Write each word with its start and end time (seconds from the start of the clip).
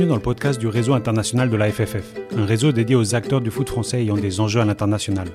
bienvenue 0.00 0.14
dans 0.14 0.16
le 0.16 0.22
podcast 0.22 0.58
du 0.58 0.66
réseau 0.66 0.94
international 0.94 1.50
de 1.50 1.56
la 1.56 1.70
FFF, 1.70 2.14
un 2.34 2.46
réseau 2.46 2.72
dédié 2.72 2.96
aux 2.96 3.14
acteurs 3.14 3.42
du 3.42 3.50
foot 3.50 3.68
français 3.68 4.00
ayant 4.00 4.16
des 4.16 4.40
enjeux 4.40 4.62
à 4.62 4.64
l'international. 4.64 5.28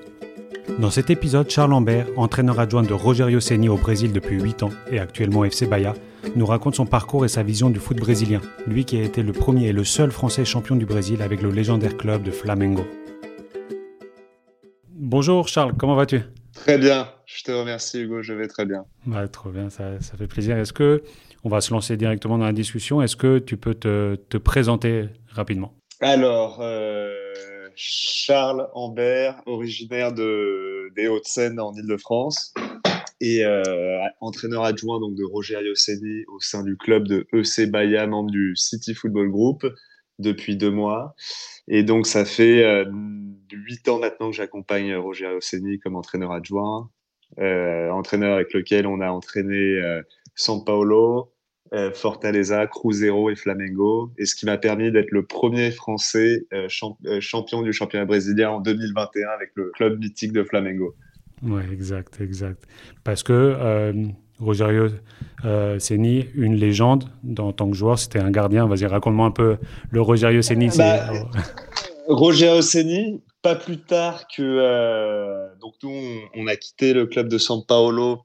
Dans 0.80 0.90
cet 0.90 1.12
épisode, 1.12 1.52
Charles 1.52 1.70
Lambert, 1.70 2.08
entraîneur 2.16 2.60
adjoint 2.60 2.82
de 2.82 2.92
Rogerio 2.92 3.40
Ceni 3.40 3.70
au 3.70 3.78
Brésil 3.78 4.12
depuis 4.12 4.42
8 4.42 4.64
ans 4.64 4.72
et 4.90 4.98
actuellement 4.98 5.46
FC 5.46 5.68
Bahia, 5.68 5.94
nous 6.36 6.48
raconte 6.48 6.74
son 6.74 6.88
parcours 6.88 7.26
et 7.26 7.28
sa 7.28 7.44
vision 7.44 7.70
du 7.70 7.80
foot 7.80 7.98
brésilien, 7.98 8.42
lui 8.66 8.86
qui 8.86 8.98
a 8.98 9.04
été 9.04 9.22
le 9.22 9.34
premier 9.34 9.68
et 9.68 9.72
le 9.72 9.84
seul 9.84 10.10
Français 10.10 10.46
champion 10.46 10.76
du 10.76 10.88
Brésil 10.88 11.22
avec 11.22 11.44
le 11.44 11.52
légendaire 11.52 11.96
club 11.96 12.24
de 12.24 12.32
Flamengo. 12.32 12.88
Bonjour 14.90 15.48
Charles, 15.48 15.76
comment 15.78 15.94
vas-tu? 15.94 16.22
Très 16.56 16.80
bien, 16.80 17.08
je 17.28 17.44
te 17.44 17.52
remercie 17.52 18.00
Hugo, 18.00 18.24
je 18.24 18.34
vais 18.34 18.48
très 18.48 18.66
bien. 18.66 18.86
Ouais, 19.06 19.28
trop 19.28 19.52
bien, 19.52 19.70
ça, 19.70 20.00
ça 20.00 20.18
fait 20.18 20.26
plaisir. 20.26 20.58
Est-ce 20.58 20.74
que 20.74 21.04
on 21.46 21.50
va 21.50 21.62
se 21.62 21.72
lancer 21.72 21.96
directement 21.96 22.40
dans 22.40 22.46
la 22.46 22.54
discussion. 22.54 23.04
Est-ce 23.04 23.16
que 23.16 23.38
tu 23.38 23.56
peux 23.56 23.76
te, 23.76 24.16
te 24.16 24.38
présenter 24.38 25.06
rapidement? 25.30 25.76
Alors, 26.02 26.58
euh, 26.60 27.14
Charles 27.76 28.68
Ambert, 28.74 29.42
originaire 29.46 30.12
de, 30.12 30.90
des 30.96 31.08
Hauts-de-Seine 31.08 31.60
en 31.60 31.72
Ile-de-France 31.74 32.54
et 33.22 33.46
euh, 33.46 34.00
entraîneur 34.22 34.64
adjoint 34.64 35.00
donc 35.00 35.16
de 35.16 35.24
Roger 35.24 35.58
Ayoseni 35.58 36.26
au 36.28 36.40
sein 36.40 36.64
du 36.64 36.76
club 36.78 37.08
de 37.08 37.28
EC 37.32 37.70
Bahia, 37.70 38.08
membre 38.08 38.32
du 38.32 38.56
City 38.56 38.96
Football 38.96 39.30
Group 39.30 39.68
depuis 40.18 40.58
deux 40.58 40.72
mois. 40.72 41.16
Et 41.68 41.84
donc, 41.84 42.08
ça 42.08 42.26
fait 42.26 42.64
euh, 42.64 42.86
huit 43.52 43.88
ans 43.88 44.00
maintenant 44.00 44.32
que 44.32 44.36
j'accompagne 44.36 44.96
Roger 44.96 45.28
Ayoseni 45.28 45.80
comme 45.80 45.96
entraîneur 45.96 46.32
adjoint, 46.32 46.90
entraîneur 47.38 48.34
avec 48.34 48.52
lequel 48.54 48.88
on 48.88 49.00
a 49.00 49.10
entraîné 49.10 49.80
San 50.36 50.64
Paolo, 50.64 51.35
Fortaleza, 51.94 52.68
Cruzeiro 52.68 53.30
et 53.30 53.36
Flamengo, 53.36 54.12
et 54.18 54.26
ce 54.26 54.36
qui 54.36 54.46
m'a 54.46 54.58
permis 54.58 54.92
d'être 54.92 55.12
le 55.12 55.26
premier 55.26 55.72
Français 55.72 56.46
euh, 56.54 56.68
euh, 57.06 57.20
champion 57.20 57.62
du 57.64 57.74
championnat 57.74 58.06
brésilien 58.06 58.52
en 58.52 58.60
2021 58.62 59.30
avec 59.30 59.52
le 59.56 59.72
club 59.72 60.00
mythique 60.00 60.32
de 60.32 60.44
Flamengo. 60.44 60.96
Oui, 61.44 61.62
exact, 61.72 62.20
exact. 62.22 62.64
Parce 63.04 63.24
que 63.24 63.34
euh, 63.34 64.08
Rogerio 64.40 64.88
euh, 65.44 65.80
Ceni, 65.80 66.26
une 66.36 66.56
légende 66.56 67.06
en 67.38 67.52
tant 67.52 67.70
que 67.70 67.76
joueur, 67.76 68.00
c'était 68.00 68.20
un 68.20 68.32
gardien. 68.32 68.68
Vas-y, 68.68 68.86
raconte-moi 68.86 69.28
un 69.28 69.32
peu 69.32 69.58
le 69.90 70.02
Rogerio 70.02 70.42
Ceni. 70.42 70.70
Bah, 70.78 71.10
Rogerio 72.08 72.62
Ceni, 72.62 73.22
pas 73.42 73.56
plus 73.56 73.78
tard 73.78 74.26
que 74.28 74.42
euh, 74.42 75.48
donc 75.62 75.74
nous 75.84 75.90
on, 75.90 76.42
on, 76.42 76.48
a 76.48 76.56
quitté 76.56 76.94
le 76.94 77.06
club 77.06 77.28
de 77.28 77.38
San 77.38 77.64
Paolo 77.68 78.22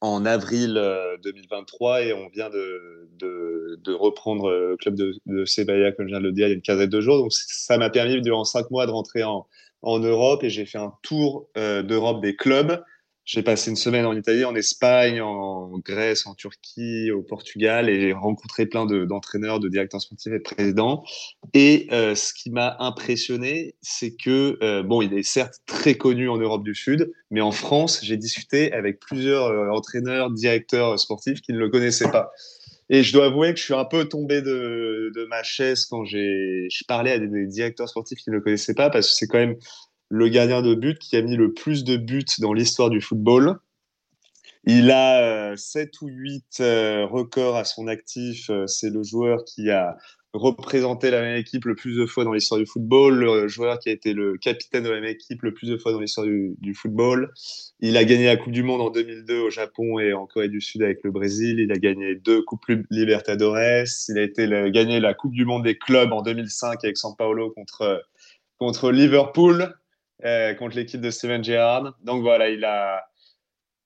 en 0.00 0.26
avril 0.26 0.80
2023 1.22 2.02
et 2.02 2.12
on 2.12 2.28
vient 2.28 2.50
de, 2.50 3.92
reprendre 3.92 4.50
le 4.50 4.76
club 4.76 4.94
de, 4.94 5.14
de 5.26 5.90
comme 5.96 6.06
je 6.06 6.10
viens 6.10 6.20
de 6.20 6.26
le 6.26 6.32
dire, 6.32 6.46
il 6.46 6.50
y 6.50 6.52
a 6.52 6.56
une 6.56 6.62
quinzaine 6.62 6.90
de 6.90 7.00
jours. 7.00 7.18
Donc 7.18 7.32
ça 7.32 7.78
m'a 7.78 7.90
permis 7.90 8.20
durant 8.20 8.44
cinq 8.44 8.70
mois 8.70 8.86
de 8.86 8.90
rentrer 8.90 9.22
en, 9.24 9.46
en 9.82 9.98
Europe 9.98 10.42
et 10.42 10.50
j'ai 10.50 10.66
fait 10.66 10.78
un 10.78 10.92
tour 11.02 11.48
euh, 11.56 11.82
d'Europe 11.82 12.20
des 12.20 12.36
clubs. 12.36 12.82
J'ai 13.26 13.42
passé 13.42 13.70
une 13.70 13.76
semaine 13.76 14.06
en 14.06 14.16
Italie, 14.16 14.44
en 14.44 14.54
Espagne, 14.54 15.20
en 15.20 15.80
Grèce, 15.80 16.28
en 16.28 16.36
Turquie, 16.36 17.10
au 17.10 17.22
Portugal 17.22 17.90
et 17.90 18.00
j'ai 18.00 18.12
rencontré 18.12 18.66
plein 18.66 18.86
d'entraîneurs, 18.86 19.58
de, 19.58 19.68
directeurs 19.68 20.00
sportifs 20.00 20.32
et 20.32 20.38
de 20.38 20.42
présidents. 20.44 21.02
Et 21.52 21.88
euh, 21.90 22.14
ce 22.14 22.32
qui 22.32 22.52
m'a 22.52 22.76
impressionné, 22.78 23.74
c'est 23.80 24.14
que, 24.14 24.56
euh, 24.62 24.84
bon, 24.84 25.02
il 25.02 25.12
est 25.12 25.24
certes 25.24 25.56
très 25.66 25.96
connu 25.96 26.28
en 26.28 26.36
Europe 26.38 26.62
du 26.62 26.76
Sud, 26.76 27.12
mais 27.32 27.40
en 27.40 27.50
France, 27.50 27.98
j'ai 28.04 28.16
discuté 28.16 28.72
avec 28.72 29.00
plusieurs 29.00 29.46
euh, 29.46 29.70
entraîneurs, 29.70 30.30
directeurs 30.30 30.96
sportifs 31.00 31.40
qui 31.40 31.52
ne 31.52 31.58
le 31.58 31.68
connaissaient 31.68 32.12
pas. 32.12 32.30
Et 32.90 33.02
je 33.02 33.12
dois 33.12 33.26
avouer 33.26 33.52
que 33.52 33.58
je 33.58 33.64
suis 33.64 33.74
un 33.74 33.84
peu 33.84 34.04
tombé 34.04 34.40
de, 34.40 35.10
de 35.12 35.26
ma 35.26 35.42
chaise 35.42 35.84
quand 35.86 36.04
j'ai 36.04 36.68
parlé 36.86 37.10
à 37.10 37.18
des, 37.18 37.26
des 37.26 37.46
directeurs 37.46 37.88
sportifs 37.88 38.20
qui 38.20 38.30
ne 38.30 38.36
le 38.36 38.40
connaissaient 38.40 38.74
pas, 38.74 38.88
parce 38.88 39.08
que 39.08 39.14
c'est 39.16 39.26
quand 39.26 39.38
même 39.38 39.56
le 40.08 40.28
gardien 40.28 40.62
de 40.62 40.74
but 40.74 40.98
qui 40.98 41.16
a 41.16 41.22
mis 41.22 41.36
le 41.36 41.52
plus 41.52 41.84
de 41.84 41.96
buts 41.96 42.24
dans 42.38 42.52
l'histoire 42.52 42.90
du 42.90 43.00
football. 43.00 43.58
Il 44.68 44.90
a 44.90 45.52
euh, 45.52 45.56
7 45.56 46.00
ou 46.02 46.08
8 46.08 46.58
euh, 46.60 47.06
records 47.06 47.56
à 47.56 47.64
son 47.64 47.86
actif. 47.86 48.50
Euh, 48.50 48.66
c'est 48.66 48.90
le 48.90 49.04
joueur 49.04 49.44
qui 49.44 49.70
a 49.70 49.96
représenté 50.32 51.10
la 51.12 51.22
même 51.22 51.36
équipe 51.36 51.64
le 51.66 51.76
plus 51.76 51.96
de 51.96 52.04
fois 52.04 52.24
dans 52.24 52.32
l'histoire 52.32 52.58
du 52.58 52.66
football, 52.66 53.14
le 53.14 53.48
joueur 53.48 53.78
qui 53.78 53.88
a 53.88 53.92
été 53.92 54.12
le 54.12 54.36
capitaine 54.36 54.82
de 54.82 54.90
la 54.90 55.00
même 55.00 55.08
équipe 55.08 55.42
le 55.42 55.54
plus 55.54 55.68
de 55.68 55.78
fois 55.78 55.92
dans 55.92 56.00
l'histoire 56.00 56.26
du, 56.26 56.74
football. 56.74 57.32
Il 57.80 57.96
a 57.96 58.04
gagné 58.04 58.26
la 58.26 58.36
Coupe 58.36 58.52
du 58.52 58.64
Monde 58.64 58.82
en 58.82 58.90
2002 58.90 59.38
au 59.38 59.50
Japon 59.50 59.98
et 60.00 60.12
en 60.12 60.26
Corée 60.26 60.48
du 60.48 60.60
Sud 60.60 60.82
avec 60.82 60.98
le 61.04 61.12
Brésil. 61.12 61.60
Il 61.60 61.72
a 61.72 61.76
gagné 61.76 62.16
deux 62.16 62.42
Coupes 62.42 62.66
Libertadores. 62.90 63.86
Il 64.08 64.18
a 64.18 64.22
été 64.22 64.46
gagné 64.72 65.00
la 65.00 65.14
Coupe 65.14 65.32
du 65.32 65.46
Monde 65.46 65.62
des 65.62 65.78
clubs 65.78 66.12
en 66.12 66.22
2005 66.22 66.84
avec 66.84 66.98
San 66.98 67.14
Paolo 67.16 67.50
contre, 67.52 68.04
contre 68.58 68.90
Liverpool 68.90 69.74
euh, 70.24 70.54
contre 70.54 70.76
l'équipe 70.76 71.00
de 71.00 71.10
Steven 71.10 71.44
Gerrard. 71.44 71.94
Donc 72.02 72.22
voilà, 72.22 72.48
il 72.48 72.64
a, 72.64 73.04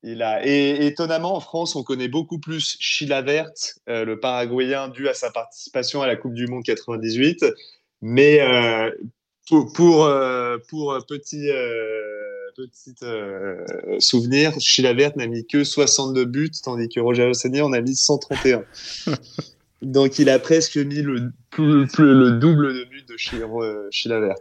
il 0.02 0.22
a. 0.22 0.46
Et 0.46 0.86
étonnamment, 0.86 1.34
en 1.34 1.40
France, 1.40 1.74
on 1.74 1.82
connaît 1.82 2.08
beaucoup 2.08 2.38
plus 2.38 2.76
Chilavert, 2.78 3.50
euh, 3.88 4.04
le 4.04 4.20
Paraguayen, 4.20 4.88
dû 4.88 5.08
à 5.08 5.14
sa 5.14 5.30
participation 5.30 6.02
à 6.02 6.06
la 6.06 6.16
Coupe 6.16 6.34
du 6.34 6.46
Monde 6.46 6.62
98. 6.64 7.44
Mais 8.02 8.40
euh, 8.40 8.90
pour, 9.48 9.72
pour, 9.72 10.08
pour 10.68 11.04
petit, 11.08 11.48
petit 12.56 12.94
souvenir, 13.98 14.52
Chilavert 14.60 15.16
n'a 15.16 15.26
mis 15.26 15.46
que 15.46 15.64
62 15.64 16.24
buts, 16.26 16.50
tandis 16.62 16.88
que 16.88 17.00
Roger 17.00 17.24
Ossani 17.24 17.60
en 17.60 17.72
a 17.72 17.80
mis 17.80 17.96
131. 17.96 18.64
Donc 19.82 20.18
il 20.18 20.28
a 20.28 20.38
presque 20.38 20.76
mis 20.76 21.02
le, 21.02 21.32
double 21.56 22.74
de 22.74 22.84
buts 22.84 23.04
de 23.08 23.16
Chilavert. 23.90 24.36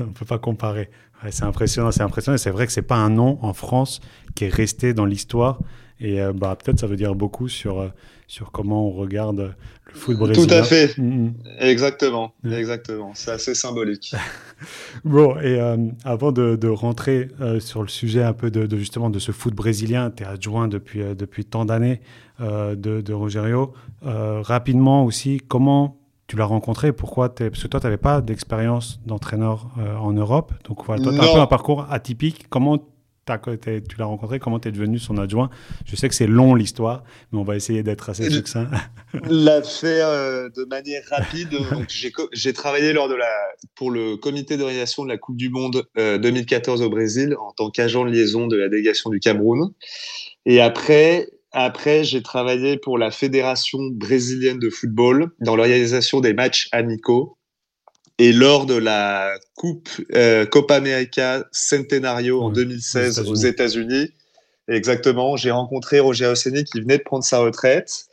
on 0.00 0.04
ne 0.04 0.12
peut 0.12 0.24
pas 0.24 0.38
comparer. 0.38 0.90
Ouais, 1.22 1.30
c'est 1.30 1.44
impressionnant, 1.44 1.92
c'est 1.92 2.02
impressionnant. 2.02 2.34
Et 2.34 2.38
c'est 2.38 2.50
vrai 2.50 2.66
que 2.66 2.72
c'est 2.72 2.82
pas 2.82 2.96
un 2.96 3.10
nom 3.10 3.38
en 3.42 3.52
France 3.52 4.00
qui 4.34 4.44
est 4.44 4.54
resté 4.54 4.94
dans 4.94 5.04
l'histoire. 5.04 5.58
Et 6.00 6.20
euh, 6.20 6.32
bah, 6.32 6.56
peut-être 6.56 6.80
ça 6.80 6.88
veut 6.88 6.96
dire 6.96 7.14
beaucoup 7.14 7.48
sur, 7.48 7.80
euh, 7.80 7.88
sur 8.26 8.50
comment 8.50 8.88
on 8.88 8.90
regarde 8.90 9.54
le 9.86 9.92
foot 9.94 10.16
brésilien. 10.16 10.46
Tout 10.46 10.54
à 10.54 10.62
fait. 10.64 10.98
Mm 10.98 11.28
-hmm. 11.28 11.32
Exactement. 11.60 12.32
Mmh. 12.42 12.52
Exactement. 12.52 13.12
C'est 13.14 13.30
assez 13.30 13.54
symbolique. 13.54 14.14
bon, 15.04 15.36
et 15.38 15.60
euh, 15.60 15.76
avant 16.04 16.32
de, 16.32 16.56
de 16.56 16.68
rentrer 16.68 17.28
sur 17.60 17.82
le 17.82 17.88
sujet 17.88 18.24
un 18.24 18.32
peu 18.32 18.50
de, 18.50 18.66
de, 18.66 18.76
justement 18.76 19.10
de 19.10 19.20
ce 19.20 19.30
foot 19.32 19.54
brésilien, 19.54 20.10
tu 20.10 20.24
es 20.24 20.26
adjoint 20.26 20.66
depuis, 20.66 21.02
depuis 21.14 21.44
tant 21.44 21.64
d'années 21.64 22.00
de, 22.40 23.00
de 23.08 23.12
Rogerio. 23.12 23.72
rapidement 24.02 25.04
aussi, 25.04 25.40
comment 25.46 26.01
tu 26.32 26.38
l'as 26.38 26.46
rencontré 26.46 26.94
Pourquoi 26.94 27.34
Parce 27.34 27.62
que 27.62 27.68
toi, 27.68 27.78
tu 27.78 27.84
n'avais 27.84 27.98
pas 27.98 28.22
d'expérience 28.22 29.00
d'entraîneur 29.04 29.68
euh, 29.78 29.94
en 29.96 30.14
Europe. 30.14 30.54
Donc, 30.64 30.82
voilà, 30.86 31.02
toi, 31.02 31.12
tu 31.12 31.20
as 31.20 31.24
un 31.24 31.34
peu 31.34 31.40
un 31.40 31.46
parcours 31.46 31.86
atypique. 31.90 32.46
Comment 32.48 32.78
tu 32.78 33.96
l'as 33.98 34.06
rencontré? 34.06 34.38
Comment 34.38 34.58
tu 34.58 34.68
es 34.68 34.72
devenu 34.72 34.98
son 34.98 35.18
adjoint? 35.18 35.50
Je 35.84 35.94
sais 35.94 36.08
que 36.08 36.14
c'est 36.14 36.26
long 36.26 36.54
l'histoire, 36.54 37.04
mais 37.32 37.38
on 37.38 37.42
va 37.42 37.54
essayer 37.54 37.82
d'être 37.82 38.08
assez 38.08 38.30
succinct. 38.30 38.66
l'a 39.28 39.62
fait 39.62 40.00
euh, 40.00 40.48
de 40.56 40.64
manière 40.64 41.02
rapide. 41.10 41.50
J'ai 42.32 42.52
travaillé 42.54 42.94
lors 42.94 43.10
de 43.10 43.14
la, 43.14 43.30
pour 43.74 43.90
le 43.90 44.16
comité 44.16 44.56
d'organisation 44.56 45.04
de 45.04 45.10
la 45.10 45.18
Coupe 45.18 45.36
du 45.36 45.50
Monde 45.50 45.84
euh, 45.98 46.16
2014 46.16 46.80
au 46.80 46.88
Brésil 46.88 47.36
en 47.38 47.52
tant 47.52 47.68
qu'agent 47.68 48.06
de 48.06 48.10
liaison 48.10 48.46
de 48.46 48.56
la 48.56 48.70
délégation 48.70 49.10
du 49.10 49.20
Cameroun. 49.20 49.70
Et 50.46 50.62
après, 50.62 51.28
après, 51.52 52.04
j'ai 52.04 52.22
travaillé 52.22 52.78
pour 52.78 52.98
la 52.98 53.10
Fédération 53.10 53.78
brésilienne 53.92 54.58
de 54.58 54.70
football 54.70 55.30
dans 55.40 55.54
l'organisation 55.54 56.20
des 56.20 56.32
matchs 56.32 56.68
amicaux. 56.72 57.36
Et 58.18 58.32
lors 58.32 58.66
de 58.66 58.74
la 58.74 59.34
Coupe 59.56 59.88
euh, 60.14 60.46
Copa 60.46 60.76
América 60.76 61.44
Centenario 61.52 62.42
en 62.42 62.50
2016 62.50 63.28
aux 63.28 63.34
États-Unis, 63.34 64.10
exactement, 64.68 65.36
j'ai 65.36 65.50
rencontré 65.50 66.00
Roger 66.00 66.26
Osseni 66.26 66.64
qui 66.64 66.80
venait 66.80 66.98
de 66.98 67.02
prendre 67.02 67.24
sa 67.24 67.38
retraite. 67.38 68.06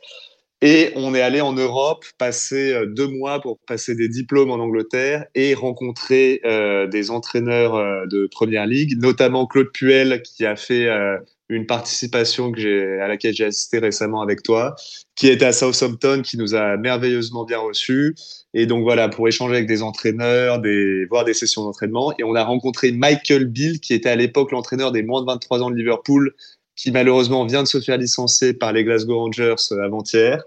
Et 0.62 0.92
on 0.94 1.14
est 1.14 1.22
allé 1.22 1.40
en 1.40 1.54
Europe 1.54 2.04
passer 2.18 2.74
deux 2.88 3.06
mois 3.06 3.40
pour 3.40 3.58
passer 3.66 3.94
des 3.94 4.08
diplômes 4.08 4.50
en 4.50 4.56
Angleterre 4.56 5.24
et 5.34 5.54
rencontrer 5.54 6.42
euh, 6.44 6.86
des 6.86 7.10
entraîneurs 7.10 7.76
euh, 7.76 8.04
de 8.06 8.28
première 8.30 8.66
ligue, 8.66 9.00
notamment 9.00 9.46
Claude 9.46 9.70
Puel 9.72 10.20
qui 10.22 10.44
a 10.44 10.56
fait 10.56 10.86
euh, 10.86 11.16
une 11.50 11.66
participation 11.66 12.52
que 12.52 13.00
à 13.00 13.08
laquelle 13.08 13.34
j'ai 13.34 13.44
assisté 13.44 13.78
récemment 13.78 14.22
avec 14.22 14.42
toi, 14.42 14.76
qui 15.16 15.28
était 15.28 15.44
à 15.44 15.52
Southampton, 15.52 16.22
qui 16.22 16.38
nous 16.38 16.54
a 16.54 16.76
merveilleusement 16.76 17.44
bien 17.44 17.58
reçus. 17.58 18.14
Et 18.54 18.66
donc 18.66 18.84
voilà, 18.84 19.08
pour 19.08 19.26
échanger 19.26 19.56
avec 19.56 19.66
des 19.66 19.82
entraîneurs, 19.82 20.60
des 20.60 21.06
voir 21.06 21.24
des 21.24 21.34
sessions 21.34 21.64
d'entraînement. 21.64 22.12
Et 22.18 22.24
on 22.24 22.34
a 22.36 22.44
rencontré 22.44 22.92
Michael 22.92 23.46
Bill, 23.46 23.80
qui 23.80 23.94
était 23.94 24.08
à 24.08 24.16
l'époque 24.16 24.52
l'entraîneur 24.52 24.92
des 24.92 25.02
moins 25.02 25.22
de 25.22 25.26
23 25.26 25.62
ans 25.62 25.70
de 25.70 25.76
Liverpool, 25.76 26.34
qui 26.76 26.92
malheureusement 26.92 27.44
vient 27.44 27.64
de 27.64 27.68
se 27.68 27.80
faire 27.80 27.98
licencier 27.98 28.54
par 28.54 28.72
les 28.72 28.84
Glasgow 28.84 29.18
Rangers 29.18 29.56
avant-hier. 29.82 30.42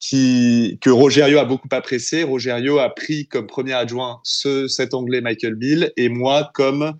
Qui, 0.00 0.78
que 0.80 0.90
Rogerio 0.90 1.38
a 1.38 1.44
beaucoup 1.44 1.68
apprécié. 1.70 2.24
Rogerio 2.24 2.80
a 2.80 2.90
pris 2.90 3.28
comme 3.28 3.46
premier 3.46 3.74
adjoint 3.74 4.18
ce, 4.24 4.66
cet 4.66 4.94
anglais 4.94 5.20
Michael 5.20 5.54
Bill 5.54 5.92
et 5.96 6.08
moi 6.08 6.50
comme 6.54 6.94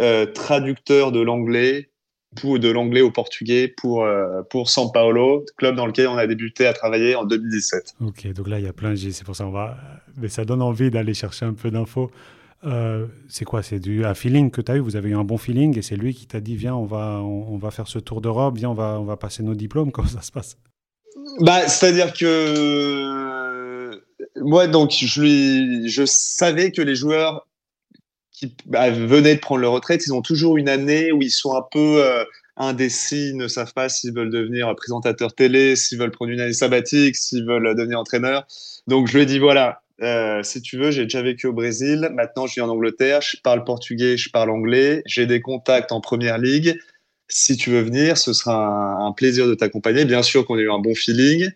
euh, 0.00 0.24
traducteur 0.24 1.12
de 1.12 1.20
l'anglais 1.20 1.90
de 2.34 2.68
l'anglais 2.68 3.00
au 3.00 3.10
portugais 3.10 3.68
pour, 3.68 4.04
euh, 4.04 4.42
pour 4.50 4.68
São 4.68 4.92
Paulo, 4.92 5.44
club 5.56 5.76
dans 5.76 5.86
lequel 5.86 6.08
on 6.08 6.16
a 6.16 6.26
débuté 6.26 6.66
à 6.66 6.72
travailler 6.72 7.14
en 7.14 7.24
2017. 7.24 7.94
Ok, 8.00 8.32
donc 8.32 8.48
là, 8.48 8.58
il 8.58 8.64
y 8.64 8.68
a 8.68 8.72
plein 8.72 8.92
de 8.92 8.96
c'est 8.96 9.24
pour 9.24 9.36
ça 9.36 9.46
on 9.46 9.50
va. 9.50 9.76
Mais 10.16 10.28
ça 10.28 10.44
donne 10.44 10.62
envie 10.62 10.90
d'aller 10.90 11.14
chercher 11.14 11.46
un 11.46 11.54
peu 11.54 11.70
d'infos. 11.70 12.10
Euh, 12.64 13.06
c'est 13.28 13.44
quoi? 13.44 13.62
C'est 13.62 13.78
du 13.78 14.04
un 14.04 14.14
feeling 14.14 14.50
que 14.50 14.60
tu 14.60 14.72
as 14.72 14.76
eu? 14.76 14.80
Vous 14.80 14.96
avez 14.96 15.10
eu 15.10 15.14
un 15.14 15.24
bon 15.24 15.38
feeling 15.38 15.78
et 15.78 15.82
c'est 15.82 15.96
lui 15.96 16.14
qui 16.14 16.26
t'a 16.26 16.40
dit 16.40 16.56
Viens, 16.56 16.74
on 16.74 16.84
va, 16.84 17.20
on, 17.22 17.56
va 17.56 17.70
faire 17.70 17.86
ce 17.86 17.98
tour 17.98 18.20
d'Europe, 18.20 18.56
viens, 18.56 18.70
on 18.70 18.74
va, 18.74 18.98
on 19.00 19.04
va 19.04 19.16
passer 19.16 19.42
nos 19.42 19.54
diplômes. 19.54 19.92
Comment 19.92 20.08
ça 20.08 20.22
se 20.22 20.32
passe? 20.32 20.56
Bah, 21.40 21.68
C'est-à-dire 21.68 22.12
que 22.12 23.28
moi, 24.36 24.66
donc, 24.66 24.92
je, 24.92 25.20
lui, 25.20 25.88
je 25.88 26.04
savais 26.06 26.72
que 26.72 26.82
les 26.82 26.94
joueurs 26.94 27.46
qui 28.38 28.54
bah, 28.66 28.90
venaient 28.90 29.34
de 29.34 29.40
prendre 29.40 29.60
leur 29.60 29.72
retraite, 29.72 30.06
ils 30.06 30.12
ont 30.12 30.22
toujours 30.22 30.58
une 30.58 30.68
année 30.68 31.10
où 31.10 31.22
ils 31.22 31.30
sont 31.30 31.56
un 31.56 31.64
peu 31.72 32.04
euh, 32.04 32.24
indécis, 32.56 33.30
ils 33.30 33.36
ne 33.36 33.48
savent 33.48 33.72
pas 33.72 33.88
s'ils 33.88 34.14
veulent 34.14 34.30
devenir 34.30 34.72
présentateur 34.76 35.34
télé, 35.34 35.74
s'ils 35.74 35.98
veulent 35.98 36.12
prendre 36.12 36.30
une 36.30 36.40
année 36.40 36.52
sabbatique, 36.52 37.16
s'ils 37.16 37.44
veulent 37.44 37.74
devenir 37.74 37.98
entraîneur. 37.98 38.46
Donc 38.86 39.08
je 39.08 39.16
lui 39.16 39.24
ai 39.24 39.26
dit 39.26 39.40
voilà, 39.40 39.82
euh, 40.02 40.44
si 40.44 40.62
tu 40.62 40.78
veux, 40.78 40.92
j'ai 40.92 41.02
déjà 41.02 41.20
vécu 41.20 41.48
au 41.48 41.52
Brésil, 41.52 42.10
maintenant 42.14 42.46
je 42.46 42.54
vis 42.54 42.60
en 42.60 42.68
Angleterre, 42.68 43.22
je 43.22 43.36
parle 43.42 43.64
portugais, 43.64 44.16
je 44.16 44.30
parle 44.30 44.50
anglais, 44.50 45.02
j'ai 45.04 45.26
des 45.26 45.40
contacts 45.40 45.90
en 45.90 46.00
première 46.00 46.38
ligue. 46.38 46.78
Si 47.30 47.56
tu 47.56 47.70
veux 47.70 47.82
venir, 47.82 48.16
ce 48.16 48.32
sera 48.32 48.54
un, 48.54 49.12
plaisir 49.12 49.46
de 49.48 49.54
t'accompagner. 49.54 50.04
Bien 50.04 50.22
sûr 50.22 50.46
qu'on 50.46 50.56
a 50.56 50.60
eu 50.60 50.70
un 50.70 50.78
bon 50.78 50.94
feeling. 50.94 51.50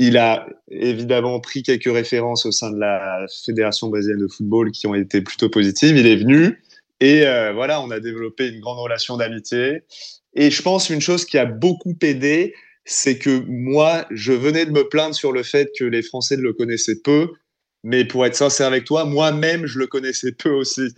Il 0.00 0.16
a 0.16 0.46
évidemment 0.70 1.40
pris 1.40 1.64
quelques 1.64 1.92
références 1.92 2.46
au 2.46 2.52
sein 2.52 2.70
de 2.70 2.78
la 2.78 3.26
Fédération 3.44 3.88
brésilienne 3.88 4.20
de 4.20 4.28
football 4.28 4.70
qui 4.70 4.86
ont 4.86 4.94
été 4.94 5.20
plutôt 5.20 5.50
positives. 5.50 5.96
Il 5.96 6.06
est 6.06 6.16
venu 6.16 6.56
et 7.00 7.26
euh, 7.26 7.52
voilà, 7.52 7.80
on 7.80 7.90
a 7.90 8.00
développé 8.00 8.48
une 8.48 8.60
grande 8.60 8.78
relation 8.78 9.16
d'amitié. 9.16 9.82
Et 10.34 10.50
je 10.50 10.62
pense 10.62 10.88
une 10.88 11.00
chose 11.00 11.24
qui 11.24 11.36
a 11.36 11.46
beaucoup 11.46 11.96
aidé, 12.02 12.54
c'est 12.84 13.18
que 13.18 13.42
moi, 13.48 14.06
je 14.10 14.32
venais 14.32 14.66
de 14.66 14.70
me 14.70 14.88
plaindre 14.88 15.16
sur 15.16 15.32
le 15.32 15.42
fait 15.42 15.70
que 15.76 15.84
les 15.84 16.02
Français 16.02 16.36
ne 16.36 16.42
le 16.42 16.52
connaissaient 16.52 17.00
peu. 17.02 17.28
Mais 17.84 18.04
pour 18.04 18.26
être 18.26 18.34
sincère 18.34 18.66
avec 18.66 18.84
toi, 18.84 19.04
moi-même, 19.04 19.66
je 19.66 19.78
le 19.78 19.86
connaissais 19.86 20.32
peu 20.32 20.50
aussi. 20.50 20.88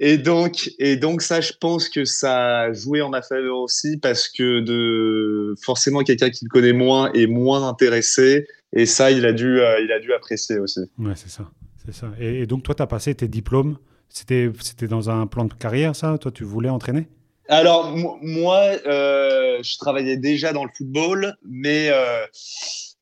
Et 0.00 0.16
donc, 0.16 0.70
et 0.78 0.96
donc 0.96 1.22
ça, 1.22 1.40
je 1.40 1.52
pense 1.60 1.88
que 1.88 2.04
ça 2.04 2.60
a 2.60 2.72
joué 2.72 3.02
en 3.02 3.08
ma 3.08 3.20
faveur 3.22 3.56
aussi 3.56 3.96
parce 3.96 4.28
que 4.28 4.60
de 4.60 5.54
forcément 5.60 6.04
quelqu'un 6.04 6.30
qui 6.30 6.44
le 6.44 6.50
connaît 6.50 6.72
moins 6.72 7.12
est 7.12 7.26
moins 7.26 7.68
intéressé. 7.68 8.46
Et 8.72 8.86
ça, 8.86 9.10
il 9.10 9.26
a 9.26 9.32
dû, 9.32 9.60
euh, 9.60 9.80
il 9.82 9.90
a 9.90 9.98
dû 9.98 10.12
apprécier 10.12 10.58
aussi. 10.58 10.80
Ouais, 10.98 11.14
c'est 11.16 11.30
ça, 11.30 11.50
c'est 11.84 11.94
ça. 11.94 12.12
Et, 12.20 12.46
donc 12.46 12.62
toi, 12.62 12.74
tu 12.74 12.82
as 12.82 12.86
passé 12.86 13.14
tes 13.14 13.28
diplômes. 13.28 13.78
C'était, 14.08 14.50
c'était 14.60 14.86
dans 14.86 15.10
un 15.10 15.26
plan 15.26 15.44
de 15.44 15.52
carrière, 15.52 15.96
ça? 15.96 16.16
Toi, 16.18 16.30
tu 16.30 16.44
voulais 16.44 16.68
entraîner? 16.68 17.08
Alors 17.48 17.96
moi, 18.22 18.60
euh, 18.86 19.58
je 19.62 19.78
travaillais 19.78 20.18
déjà 20.18 20.52
dans 20.52 20.64
le 20.64 20.70
football, 20.76 21.34
mais 21.42 21.88
euh, 21.90 22.24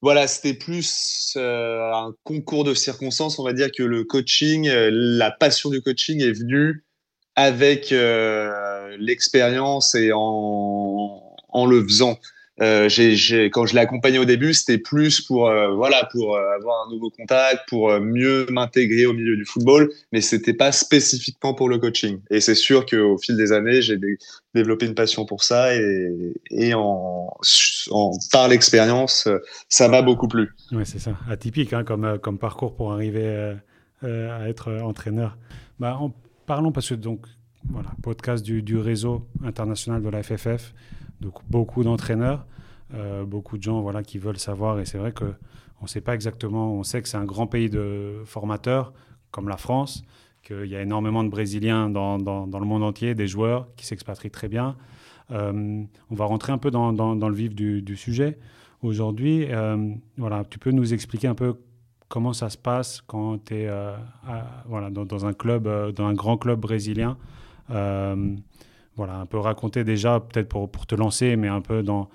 voilà, 0.00 0.28
c'était 0.28 0.54
plus 0.54 1.34
euh, 1.36 1.92
un 1.92 2.14
concours 2.22 2.62
de 2.62 2.72
circonstances. 2.72 3.40
On 3.40 3.44
va 3.44 3.52
dire 3.52 3.70
que 3.76 3.82
le 3.82 4.04
coaching, 4.04 4.68
la 4.70 5.32
passion 5.32 5.68
du 5.68 5.82
coaching 5.82 6.22
est 6.22 6.32
venue 6.32 6.85
avec 7.36 7.92
euh, 7.92 8.96
l'expérience 8.98 9.94
et 9.94 10.10
en, 10.12 11.22
en 11.50 11.66
le 11.66 11.82
faisant. 11.82 12.18
Euh, 12.62 12.88
quand 13.52 13.66
je 13.66 13.74
l'ai 13.74 13.80
accompagné 13.80 14.18
au 14.18 14.24
début, 14.24 14.54
c'était 14.54 14.78
plus 14.78 15.20
pour 15.20 15.50
euh, 15.50 15.74
voilà 15.74 16.08
pour 16.10 16.38
avoir 16.38 16.86
un 16.86 16.90
nouveau 16.90 17.10
contact, 17.10 17.68
pour 17.68 18.00
mieux 18.00 18.46
m'intégrer 18.48 19.04
au 19.04 19.12
milieu 19.12 19.36
du 19.36 19.44
football, 19.44 19.92
mais 20.10 20.22
c'était 20.22 20.54
pas 20.54 20.72
spécifiquement 20.72 21.52
pour 21.52 21.68
le 21.68 21.76
coaching. 21.76 22.18
Et 22.30 22.40
c'est 22.40 22.54
sûr 22.54 22.86
qu'au 22.86 23.18
fil 23.18 23.36
des 23.36 23.52
années, 23.52 23.82
j'ai 23.82 23.98
développé 24.54 24.86
une 24.86 24.94
passion 24.94 25.26
pour 25.26 25.44
ça 25.44 25.74
et, 25.74 26.72
en, 26.72 27.28
en 27.90 28.10
par 28.32 28.48
l'expérience, 28.48 29.28
ça 29.68 29.88
m'a 29.88 30.00
beaucoup 30.00 30.26
plu. 30.26 30.48
Ouais, 30.72 30.86
c'est 30.86 30.98
ça, 30.98 31.14
atypique 31.28 31.74
hein, 31.74 31.84
comme 31.84 32.18
comme 32.22 32.38
parcours 32.38 32.74
pour 32.74 32.90
arriver 32.92 33.54
à 34.02 34.48
être 34.48 34.72
entraîneur. 34.82 35.36
Bah, 35.78 35.98
parlons 36.46 36.72
parce 36.72 36.88
que 36.88 36.94
donc 36.94 37.26
voilà 37.68 37.90
podcast 38.02 38.44
du, 38.44 38.78
réseau 38.78 39.26
international 39.44 40.02
de 40.02 40.08
la 40.08 40.22
FFF 40.22 40.72
donc 41.20 41.34
beaucoup 41.48 41.82
d'entraîneurs, 41.82 42.46
euh, 42.94 43.24
beaucoup 43.24 43.58
de 43.58 43.62
gens 43.62 43.80
voilà, 43.80 44.02
qui 44.02 44.18
veulent 44.18 44.38
savoir. 44.38 44.78
Et 44.80 44.84
c'est 44.84 44.98
vrai 44.98 45.12
qu'on 45.12 45.34
ne 45.82 45.86
sait 45.86 46.00
pas 46.00 46.14
exactement, 46.14 46.74
on 46.74 46.82
sait 46.82 47.02
que 47.02 47.08
c'est 47.08 47.16
un 47.16 47.24
grand 47.24 47.46
pays 47.46 47.70
de 47.70 48.22
formateurs, 48.24 48.92
comme 49.30 49.48
la 49.48 49.56
France, 49.56 50.04
qu'il 50.42 50.66
y 50.66 50.76
a 50.76 50.82
énormément 50.82 51.24
de 51.24 51.28
Brésiliens 51.28 51.90
dans, 51.90 52.18
dans, 52.18 52.58
le 52.58 52.66
monde 52.66 52.82
entier, 52.82 53.14
des 53.14 53.26
joueurs 53.26 53.68
qui 53.76 53.86
s'expatrient 53.86 54.30
très 54.30 54.48
bien. 54.48 54.76
Euh, 55.32 55.82
on 56.10 56.14
va 56.14 56.24
rentrer 56.26 56.52
un 56.52 56.58
peu 56.58 56.70
dans, 56.70 56.92
dans 56.92 57.28
le 57.28 57.34
vif 57.34 57.54
du, 57.54 57.82
du 57.82 57.96
sujet 57.96 58.38
aujourd'hui. 58.82 59.46
Euh, 59.50 59.92
voilà, 60.16 60.44
tu 60.48 60.58
peux 60.58 60.70
nous 60.70 60.94
expliquer 60.94 61.26
un 61.26 61.34
peu 61.34 61.56
comment 62.08 62.32
ça 62.32 62.50
se 62.50 62.58
passe 62.58 63.02
quand 63.06 63.44
tu 63.44 63.54
es 63.54 63.70
voilà, 64.66 64.90
dans, 64.90 65.26
un 65.26 65.32
club, 65.32 65.92
dans 65.92 66.06
un 66.06 66.14
grand 66.14 66.36
club 66.36 66.60
brésilien. 66.60 67.16
Voilà, 67.68 69.16
un 69.16 69.26
peu 69.26 69.38
raconter 69.38 69.84
déjà, 69.84 70.20
peut-être 70.20 70.48
pour, 70.48 70.70
pour, 70.70 70.86
te 70.86 70.94
lancer, 70.94 71.36
mais 71.36 71.48
un 71.48 71.60
peu 71.60 71.82
dans 71.82 72.08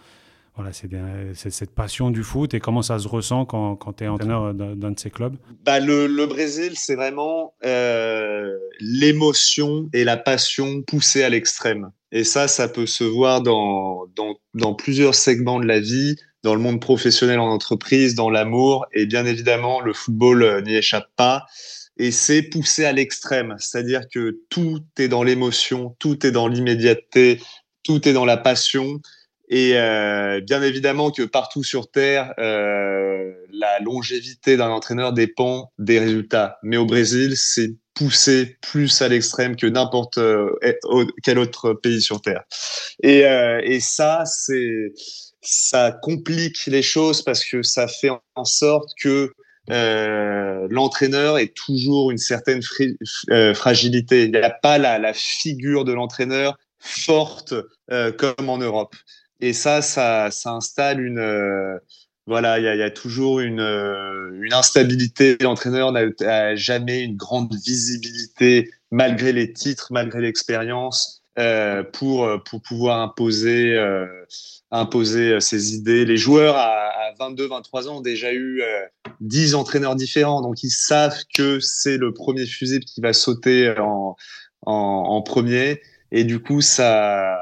voilà, 0.56 0.74
c'est 0.74 1.50
cette 1.50 1.72
passion 1.72 2.12
du 2.12 2.24
foot 2.24 2.54
et 2.54 2.60
comment 2.60 2.82
ça 2.82 3.00
se 3.00 3.08
ressent 3.08 3.46
quand, 3.46 3.78
quand 3.78 3.94
tu 3.94 4.04
es 4.04 4.08
entraîneur 4.08 4.54
d'un 4.54 4.92
de 4.92 5.00
ces 5.00 5.10
clubs. 5.10 5.38
Bah, 5.64 5.80
le, 5.80 6.26
Brésil, 6.26 6.74
c'est 6.76 6.96
vraiment 6.96 7.54
euh, 7.64 8.58
l'émotion 8.80 9.90
et 9.94 10.04
la 10.04 10.18
passion 10.18 10.82
poussée 10.82 11.24
à 11.24 11.30
l'extrême. 11.30 11.92
Et 12.12 12.26
ça, 12.26 12.50
ça 12.50 12.68
peut 12.68 12.86
se 12.86 13.06
voir 13.06 13.42
dans, 13.42 14.08
dans 14.54 14.74
plusieurs 14.74 15.16
segments 15.16 15.60
de 15.60 15.66
la 15.66 15.80
vie, 15.80 16.18
dans 16.44 16.56
le 16.56 16.62
monde 16.62 16.82
professionnel 16.82 17.40
en 17.40 17.50
entreprise, 17.50 18.16
dans 18.16 18.30
l'amour, 18.30 18.86
et 18.94 19.06
bien 19.06 19.26
évidemment, 19.26 19.82
le 19.82 19.94
football 19.94 20.44
euh, 20.44 20.62
n'y 20.62 20.76
échappe 20.76 21.10
pas 21.16 21.46
et 21.98 22.12
c'est 22.12 22.42
poussé 22.42 22.86
à 22.86 22.94
l'extrême. 22.94 23.56
C'est-à-dire 23.60 24.02
que 24.12 24.40
tout 24.50 24.82
est 24.98 25.08
dans 25.08 25.24
l'émotion, 25.24 25.96
tout 26.00 26.26
est 26.26 26.32
dans 26.32 26.48
l'immédiateté, 26.48 27.40
tout 27.84 28.08
est 28.08 28.14
dans 28.14 28.26
la 28.26 28.38
passion. 28.38 29.02
Et 29.50 29.74
euh, 29.76 30.40
bien 30.42 30.64
évidemment 30.64 31.12
que 31.12 31.24
partout 31.24 31.64
sur 31.64 31.92
Terre, 31.92 32.34
euh, 32.40 33.32
la 33.52 33.80
longévité 33.82 34.58
d'un 34.58 34.70
entraîneur 34.70 35.14
dépend 35.14 35.72
des 35.78 36.00
résultats. 36.00 36.58
Mais 36.64 36.78
au 36.78 36.86
Brésil, 36.86 37.34
c'est 37.36 37.76
poussé 37.94 38.58
plus 38.62 39.02
à 39.02 39.10
l'extrême 39.10 39.58
que 39.58 39.68
n'importe 39.68 40.18
quel 41.24 41.38
autre 41.38 41.74
pays 41.74 42.02
sur 42.02 42.22
Terre. 42.22 42.46
Et 43.04 43.80
ça, 43.82 44.24
c'est 44.26 44.94
ça 45.42 45.92
complique 45.92 46.66
les 46.68 46.84
choses 46.84 47.22
parce 47.24 47.44
que 47.44 47.64
ça 47.64 47.88
fait 47.88 48.12
en 48.36 48.46
sorte 48.46 48.92
que 49.00 49.34
euh, 49.70 50.68
l'entraîneur 50.70 51.38
est 51.38 51.56
toujours 51.56 52.12
une 52.12 52.18
certaine 52.18 52.62
euh, 53.30 53.54
fragilité. 53.54 54.26
Il 54.26 54.32
n'y 54.32 54.38
a 54.38 54.50
pas 54.50 54.78
la, 54.78 55.14
figure 55.14 55.86
de 55.86 55.94
l'entraîneur 55.94 56.58
forte 56.80 57.54
euh, 57.92 58.12
comme 58.12 58.50
en 58.50 58.58
Europe. 58.58 58.96
Et 59.40 59.54
ça, 59.54 59.82
ça, 59.82 60.30
ça 60.32 60.52
installe 60.52 61.02
une 61.02 61.20
euh, 61.20 61.78
voilà, 62.28 62.60
il 62.60 62.64
y 62.64 62.78
y 62.78 62.84
a, 62.84 62.92
toujours 62.92 63.40
une, 63.40 63.60
une 63.60 64.54
instabilité. 64.54 65.38
L'entraîneur 65.42 65.92
n'a 65.92 66.56
jamais 66.56 67.02
une 67.02 67.18
grande 67.18 67.54
visibilité 67.66 68.70
malgré 68.92 69.34
les 69.34 69.52
titres, 69.52 69.88
malgré 69.92 70.22
l'expérience, 70.22 71.21
euh, 71.40 71.84
pour 71.84 72.28
pour 72.46 72.62
pouvoir 72.62 73.02
imposer 73.02 73.78
imposer 74.72 75.40
ses 75.40 75.74
idées. 75.76 76.06
Les 76.06 76.18
joueurs 76.18 76.56
à, 76.56 76.90
à 76.90 77.14
22, 77.20 77.48
23 77.48 77.90
ans 77.90 77.98
ont 77.98 78.02
déjà 78.02 78.34
eu 78.34 78.62
10 79.20 79.56
entraîneurs 79.56 79.96
différents, 79.96 80.42
donc 80.42 80.64
ils 80.64 80.70
savent 80.70 81.24
que 81.34 81.60
c'est 81.60 81.98
le 81.98 82.14
premier 82.14 82.46
fusible 82.46 82.86
qui 82.86 83.02
va 83.02 83.14
sauter 83.14 83.74
en, 83.80 84.16
en, 84.66 85.22
premier, 85.22 85.82
et 86.12 86.24
du 86.24 86.40
coup, 86.40 86.62
ça, 86.62 87.38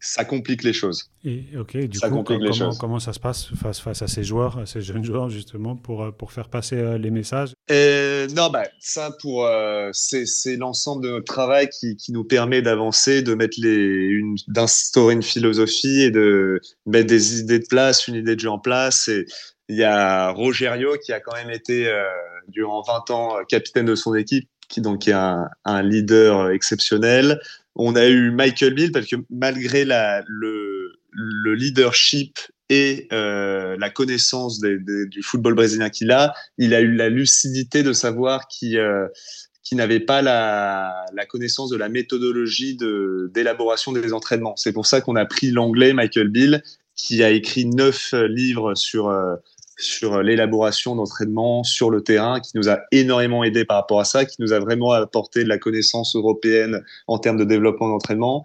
ça 0.00 0.24
complique 0.24 0.64
les 0.64 0.72
choses. 0.72 1.10
Et 1.24 1.44
ok, 1.58 1.76
du 1.76 2.00
coup, 2.00 2.22
comment, 2.22 2.74
comment, 2.78 2.98
ça 2.98 3.12
se 3.12 3.20
passe 3.20 3.48
face, 3.54 3.80
face 3.80 4.00
à 4.00 4.08
ces 4.08 4.24
joueurs, 4.24 4.58
à 4.58 4.66
ces 4.66 4.80
jeunes 4.80 5.04
joueurs, 5.04 5.28
justement, 5.28 5.76
pour, 5.76 6.02
euh, 6.02 6.10
pour 6.10 6.32
faire 6.32 6.48
passer 6.48 6.76
euh, 6.76 6.96
les 6.96 7.10
messages? 7.10 7.52
Euh, 7.70 8.26
Non, 8.34 8.48
bah, 8.48 8.64
ça, 8.80 9.14
pour, 9.20 9.48
c'est 9.92 10.56
l'ensemble 10.56 11.04
de 11.04 11.10
notre 11.10 11.26
travail 11.26 11.68
qui, 11.68 11.96
qui 11.96 12.12
nous 12.12 12.24
permet 12.24 12.62
d'avancer, 12.62 13.22
de 13.22 13.34
mettre 13.34 13.58
les, 13.60 14.20
d'instaurer 14.48 15.14
une 15.14 15.22
philosophie 15.22 16.00
et 16.00 16.10
de 16.10 16.60
mettre 16.86 17.08
des 17.08 17.40
idées 17.40 17.58
de 17.58 17.66
place, 17.66 18.08
une 18.08 18.14
idée 18.14 18.34
de 18.34 18.40
jeu 18.40 18.50
en 18.50 18.58
place. 18.58 19.08
Et 19.08 19.26
il 19.68 19.76
y 19.76 19.84
a 19.84 20.30
Rogerio 20.30 20.96
qui 21.04 21.12
a 21.12 21.20
quand 21.20 21.34
même 21.34 21.50
été 21.50 21.86
euh, 21.88 22.04
durant 22.48 22.82
20 22.82 23.10
ans 23.10 23.36
capitaine 23.48 23.86
de 23.86 23.94
son 23.94 24.14
équipe, 24.14 24.48
qui 24.68 24.80
donc 24.80 25.06
est 25.06 25.12
un, 25.12 25.48
un 25.64 25.82
leader 25.82 26.50
exceptionnel. 26.50 27.38
On 27.82 27.96
a 27.96 28.06
eu 28.06 28.30
Michael 28.30 28.74
Bill 28.74 28.92
parce 28.92 29.06
que 29.06 29.16
malgré 29.30 29.86
le, 29.86 30.92
le 31.12 31.54
leadership 31.54 32.38
et 32.68 33.08
euh, 33.10 33.74
la 33.78 33.88
connaissance 33.88 34.60
du 34.60 35.22
football 35.22 35.54
brésilien 35.54 35.88
qu'il 35.88 36.12
a, 36.12 36.34
il 36.58 36.74
a 36.74 36.82
eu 36.82 36.94
la 36.94 37.08
lucidité 37.08 37.82
de 37.82 37.94
savoir 37.94 38.48
qu'il 38.48 38.76
euh, 38.76 39.08
qui 39.62 39.76
n'avaient 39.76 40.00
pas 40.00 40.20
la, 40.20 41.06
connaissance 41.28 41.70
de 41.70 41.76
la 41.78 41.88
méthodologie 41.88 42.76
d'élaboration 42.76 43.92
des 43.92 44.12
entraînements. 44.12 44.56
C'est 44.56 44.72
pour 44.72 44.84
ça 44.84 45.00
qu'on 45.00 45.16
a 45.16 45.24
pris 45.24 45.50
l'anglais 45.50 45.94
Michael 45.94 46.28
Bill, 46.28 46.62
qui 46.96 47.22
a 47.22 47.30
écrit 47.30 47.64
neuf 47.64 48.12
livres 48.28 48.74
sur 48.74 49.08
euh, 49.08 49.36
sur 49.80 50.22
l'élaboration 50.22 50.94
d'entraînement 50.94 51.64
sur 51.64 51.90
le 51.90 52.02
terrain, 52.02 52.40
qui 52.40 52.52
nous 52.54 52.68
a 52.68 52.80
énormément 52.92 53.44
aidé 53.44 53.64
par 53.64 53.78
rapport 53.78 54.00
à 54.00 54.04
ça, 54.04 54.24
qui 54.24 54.36
nous 54.40 54.52
a 54.52 54.58
vraiment 54.58 54.92
apporté 54.92 55.44
de 55.44 55.48
la 55.48 55.58
connaissance 55.58 56.14
européenne 56.14 56.82
en 57.06 57.18
termes 57.18 57.38
de 57.38 57.44
développement 57.44 57.88
d'entraînement. 57.88 58.44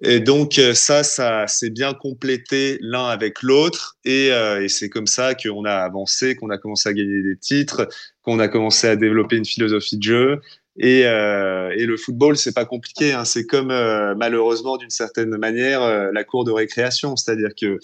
Et 0.00 0.20
donc 0.20 0.58
euh, 0.58 0.74
ça, 0.74 1.02
ça 1.02 1.46
s'est 1.46 1.70
bien 1.70 1.94
complété 1.94 2.78
l'un 2.80 3.06
avec 3.06 3.42
l'autre, 3.42 3.96
et, 4.04 4.32
euh, 4.32 4.62
et 4.62 4.68
c'est 4.68 4.88
comme 4.88 5.06
ça 5.06 5.34
qu'on 5.34 5.64
a 5.64 5.74
avancé, 5.74 6.36
qu'on 6.36 6.50
a 6.50 6.58
commencé 6.58 6.88
à 6.88 6.92
gagner 6.92 7.22
des 7.22 7.36
titres, 7.36 7.88
qu'on 8.22 8.38
a 8.38 8.48
commencé 8.48 8.86
à 8.86 8.96
développer 8.96 9.36
une 9.36 9.44
philosophie 9.44 9.98
de 9.98 10.02
jeu. 10.02 10.40
Et, 10.78 11.04
euh, 11.04 11.70
et 11.76 11.84
le 11.84 11.96
football, 11.96 12.36
c'est 12.36 12.54
pas 12.54 12.64
compliqué. 12.64 13.12
Hein. 13.12 13.24
C'est 13.24 13.44
comme 13.44 13.70
euh, 13.70 14.14
malheureusement 14.16 14.76
d'une 14.76 14.90
certaine 14.90 15.36
manière 15.36 15.82
euh, 15.82 16.10
la 16.12 16.24
cour 16.24 16.44
de 16.44 16.52
récréation, 16.52 17.16
c'est-à-dire 17.16 17.50
que 17.60 17.78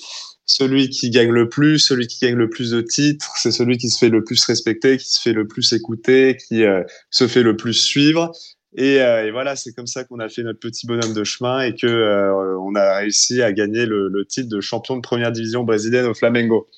celui 0.46 0.88
qui 0.88 1.10
gagne 1.10 1.30
le 1.30 1.48
plus, 1.48 1.78
celui 1.78 2.06
qui 2.06 2.24
gagne 2.24 2.36
le 2.36 2.48
plus 2.48 2.70
de 2.70 2.80
titres, 2.80 3.32
c'est 3.36 3.50
celui 3.50 3.78
qui 3.78 3.90
se 3.90 3.98
fait 3.98 4.08
le 4.08 4.22
plus 4.22 4.42
respecter, 4.44 4.96
qui 4.96 5.08
se 5.12 5.20
fait 5.20 5.32
le 5.32 5.46
plus 5.46 5.72
écouter, 5.72 6.36
qui 6.48 6.64
euh, 6.64 6.82
se 7.10 7.26
fait 7.26 7.42
le 7.42 7.56
plus 7.56 7.74
suivre. 7.74 8.32
Et, 8.76 9.00
euh, 9.00 9.26
et 9.26 9.30
voilà, 9.30 9.56
c'est 9.56 9.72
comme 9.72 9.86
ça 9.86 10.04
qu'on 10.04 10.20
a 10.20 10.28
fait 10.28 10.42
notre 10.42 10.60
petit 10.60 10.86
bonhomme 10.86 11.14
de 11.14 11.24
chemin 11.24 11.62
et 11.62 11.74
que 11.74 11.86
euh, 11.86 12.58
on 12.60 12.74
a 12.74 12.98
réussi 12.98 13.42
à 13.42 13.52
gagner 13.52 13.86
le, 13.86 14.08
le, 14.08 14.24
titre 14.24 14.48
de 14.48 14.60
champion 14.60 14.96
de 14.96 15.00
première 15.00 15.32
division 15.32 15.64
brésilienne 15.64 16.06
au 16.06 16.14
Flamengo. 16.14 16.68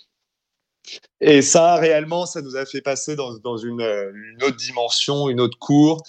Et 1.20 1.42
ça, 1.42 1.76
réellement, 1.76 2.26
ça 2.26 2.42
nous 2.42 2.56
a 2.56 2.64
fait 2.64 2.80
passer 2.80 3.16
dans, 3.16 3.38
dans 3.38 3.56
une, 3.56 3.82
autre 4.42 4.56
dimension, 4.56 5.28
une 5.28 5.40
autre 5.40 5.58
cour. 5.58 6.02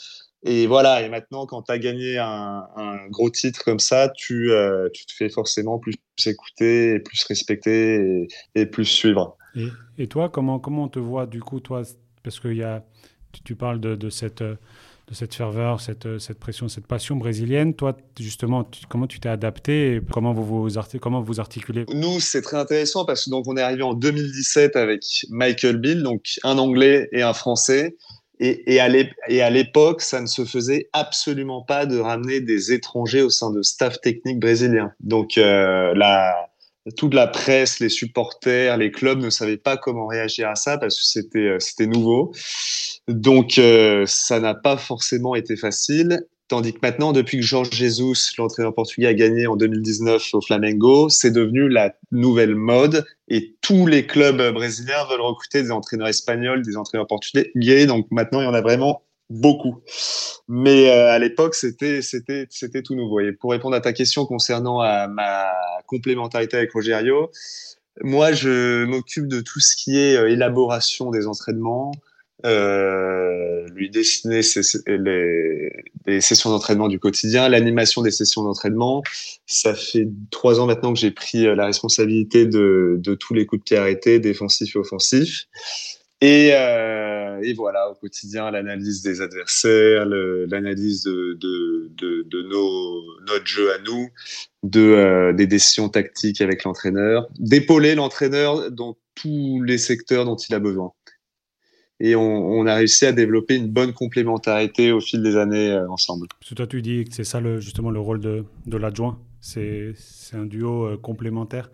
Et 0.43 0.67
voilà, 0.67 1.01
et 1.01 1.09
maintenant, 1.09 1.45
quand 1.45 1.63
tu 1.63 1.71
as 1.71 1.79
gagné 1.79 2.17
un, 2.17 3.07
gros 3.09 3.29
titre 3.29 3.63
comme 3.63 3.79
ça, 3.79 4.09
tu, 4.09 4.51
euh, 4.51 4.87
tu 4.93 5.05
te 5.05 5.11
fais 5.11 5.29
forcément 5.29 5.79
plus 5.79 5.95
écouter, 6.25 6.99
plus 6.99 7.23
respecter 7.25 8.27
et, 8.55 8.65
plus 8.65 8.85
suivre. 8.85 9.37
Et, 9.97 10.07
toi, 10.07 10.29
comment, 10.29 10.59
comment 10.59 10.83
on 10.83 10.87
te 10.87 10.99
voit 10.99 11.25
du 11.25 11.41
coup, 11.41 11.59
toi? 11.59 11.81
Parce 12.23 12.39
que 12.39 12.47
y 12.47 12.63
a, 12.63 12.85
tu, 13.43 13.55
parles 13.55 13.81
de, 13.81 13.95
de, 13.95 14.09
cette, 14.09 14.43
de 15.09 15.15
cette 15.15 15.33
ferveur, 15.33 15.81
cette, 15.81 16.19
cette 16.19 16.39
pression, 16.39 16.67
cette 16.67 16.85
passion 16.85 17.15
brésilienne. 17.15 17.73
Toi, 17.73 17.97
justement, 18.19 18.69
comment 18.89 19.07
tu 19.07 19.19
t'es 19.19 19.29
adapté 19.29 19.95
et 19.95 20.01
comment 20.11 20.33
vous 20.33 20.69
vous, 20.69 20.79
comment 21.01 21.21
vous 21.21 21.39
articulez? 21.39 21.85
Nous, 21.93 22.19
c'est 22.19 22.41
très 22.41 22.57
intéressant 22.57 23.05
parce 23.05 23.25
que 23.25 23.31
donc, 23.31 23.47
on 23.47 23.57
est 23.57 23.61
arrivé 23.61 23.81
en 23.81 23.93
2017 23.93 24.75
avec 24.75 25.03
Michael 25.29 25.77
Bill, 25.77 26.03
donc 26.03 26.21
un 26.43 26.57
Anglais 26.57 27.09
et 27.11 27.23
un 27.23 27.33
Français. 27.33 27.95
Et, 28.41 28.75
et 28.75 29.41
à 29.41 29.49
l'époque, 29.49 30.01
ça 30.01 30.21
ne 30.21 30.27
se 30.27 30.45
faisait 30.45 30.89
absolument 30.93 31.61
pas 31.61 31.85
de 31.85 31.99
ramener 31.99 32.39
des 32.39 32.71
étrangers 32.71 33.21
au 33.21 33.29
sein 33.29 33.51
de 33.51 33.61
staff 33.61 33.99
technique 33.99 34.39
brésilien. 34.39 34.93
Donc, 35.01 35.37
euh, 35.37 35.93
toute 36.97 37.13
la 37.13 37.27
presse, 37.27 37.79
les 37.79 37.89
supporters, 37.89 38.77
les 38.77 38.91
clubs 38.91 39.19
ne 39.19 39.29
savaient 39.29 39.57
pas 39.57 39.77
comment 39.77 40.07
réagir 40.07 40.49
à 40.49 40.55
ça 40.55 40.77
parce 40.77 40.95
que 40.97 41.03
c'était 41.03 41.39
euh, 41.39 41.59
c'était 41.59 41.87
nouveau. 41.87 42.31
Donc, 43.07 43.57
euh, 43.57 44.05
ça 44.07 44.39
n'a 44.39 44.53
pas 44.53 44.77
forcément 44.77 45.35
été 45.35 45.55
facile. 45.55 46.21
Tandis 46.47 46.73
que 46.73 46.79
maintenant, 46.81 47.11
depuis 47.11 47.37
que 47.37 47.43
Jorge 47.43 47.71
Jesus, 47.71 48.33
l'entraîneur 48.39 48.73
portugais, 48.73 49.07
a 49.07 49.13
gagné 49.13 49.45
en 49.45 49.55
2019 49.55 50.33
au 50.33 50.41
Flamengo, 50.41 51.07
c'est 51.07 51.29
devenu 51.29 51.69
la 51.69 51.93
nouvelle 52.11 52.55
mode 52.55 53.05
et 53.27 53.55
tous 53.61 53.85
les 53.85 54.07
clubs 54.07 54.41
brésiliens 54.53 55.05
veulent 55.11 55.21
recruter 55.21 55.61
des 55.61 55.71
entraîneurs 55.71 56.07
espagnols, 56.07 56.63
des 56.63 56.75
entraîneurs 56.75 57.05
portugais. 57.05 57.85
Donc 57.85 58.07
maintenant, 58.09 58.41
il 58.41 58.45
y 58.45 58.47
en 58.47 58.55
a 58.55 58.61
vraiment 58.61 59.03
beaucoup. 59.29 59.81
Mais 60.47 60.89
euh, 60.89 61.11
à 61.11 61.19
l'époque, 61.19 61.55
c'était 61.55 62.01
c'était 62.01 62.47
c'était 62.49 62.81
tout 62.81 62.95
nouveau. 62.95 63.19
Et 63.19 63.31
pour 63.31 63.51
répondre 63.51 63.75
à 63.75 63.81
ta 63.81 63.93
question 63.93 64.25
concernant 64.25 64.79
à 64.79 65.07
ma 65.07 65.51
complémentarité 65.87 66.57
avec 66.57 66.71
Rogerio, 66.71 67.31
moi, 68.01 68.31
je 68.31 68.85
m'occupe 68.85 69.27
de 69.27 69.41
tout 69.41 69.59
ce 69.59 69.75
qui 69.75 69.97
est 69.97 70.15
euh, 70.15 70.29
élaboration 70.29 71.11
des 71.11 71.27
entraînements, 71.27 71.91
euh, 72.45 73.67
lui 73.75 73.89
dessiner 73.89 74.41
ses, 74.41 74.61
les, 74.87 75.69
les, 76.05 76.21
sessions 76.21 76.49
d'entraînement 76.51 76.87
du 76.87 76.97
quotidien, 76.97 77.49
l'animation 77.49 78.01
des 78.01 78.11
sessions 78.11 78.43
d'entraînement. 78.43 79.03
Ça 79.45 79.73
fait 79.75 80.07
trois 80.31 80.61
ans 80.61 80.65
maintenant 80.65 80.93
que 80.93 80.99
j'ai 80.99 81.11
pris 81.11 81.45
euh, 81.45 81.55
la 81.55 81.65
responsabilité 81.65 82.45
de, 82.45 82.95
de, 82.99 83.15
tous 83.15 83.33
les 83.33 83.45
coups 83.45 83.59
de 83.59 83.63
pied 83.65 83.77
arrêtés, 83.77 84.19
défensifs 84.19 84.75
et 84.75 84.79
offensifs. 84.79 85.47
Et, 86.21 86.51
euh, 86.53 87.39
et 87.41 87.53
voilà, 87.53 87.89
au 87.89 87.95
quotidien, 87.95 88.51
l'analyse 88.51 89.01
des 89.01 89.21
adversaires, 89.21 90.05
l'analyse 90.05 91.03
de, 91.03 92.41
nos, 92.43 93.21
notre 93.25 93.45
jeu 93.45 93.71
à 93.73 93.77
nous, 93.79 94.09
euh, 94.75 95.31
des 95.31 95.47
décisions 95.47 95.87
tactiques 95.87 96.41
avec 96.41 96.65
l'entraîneur, 96.65 97.29
d'épauler 97.39 97.95
l'entraîneur 97.95 98.69
dans 98.69 98.97
tous 99.15 99.61
les 99.63 99.77
secteurs 99.77 100.25
dont 100.25 100.35
il 100.35 100.53
a 100.53 100.59
besoin 100.59 100.91
et 102.01 102.15
on, 102.15 102.65
a 102.65 102.75
réussi 102.75 103.05
à 103.05 103.11
développer 103.11 103.57
une 103.57 103.67
bonne 103.67 103.91
complémentarité 103.91 104.93
au 104.93 105.01
fil 105.01 105.21
des 105.21 105.35
années 105.35 105.71
euh, 105.71 105.89
ensemble. 105.89 106.27
Parce 106.39 106.51
que 106.51 106.55
toi, 106.55 106.65
tu 106.65 106.81
dis 106.81 107.03
que 107.03 107.13
c'est 107.13 107.25
ça 107.25 107.41
justement 107.59 107.91
le 107.91 107.99
rôle 107.99 108.21
de, 108.21 108.45
l'adjoint, 108.77 109.19
c'est 109.41 109.93
un 110.31 110.45
duo 110.45 110.97
complémentaire. 110.99 111.69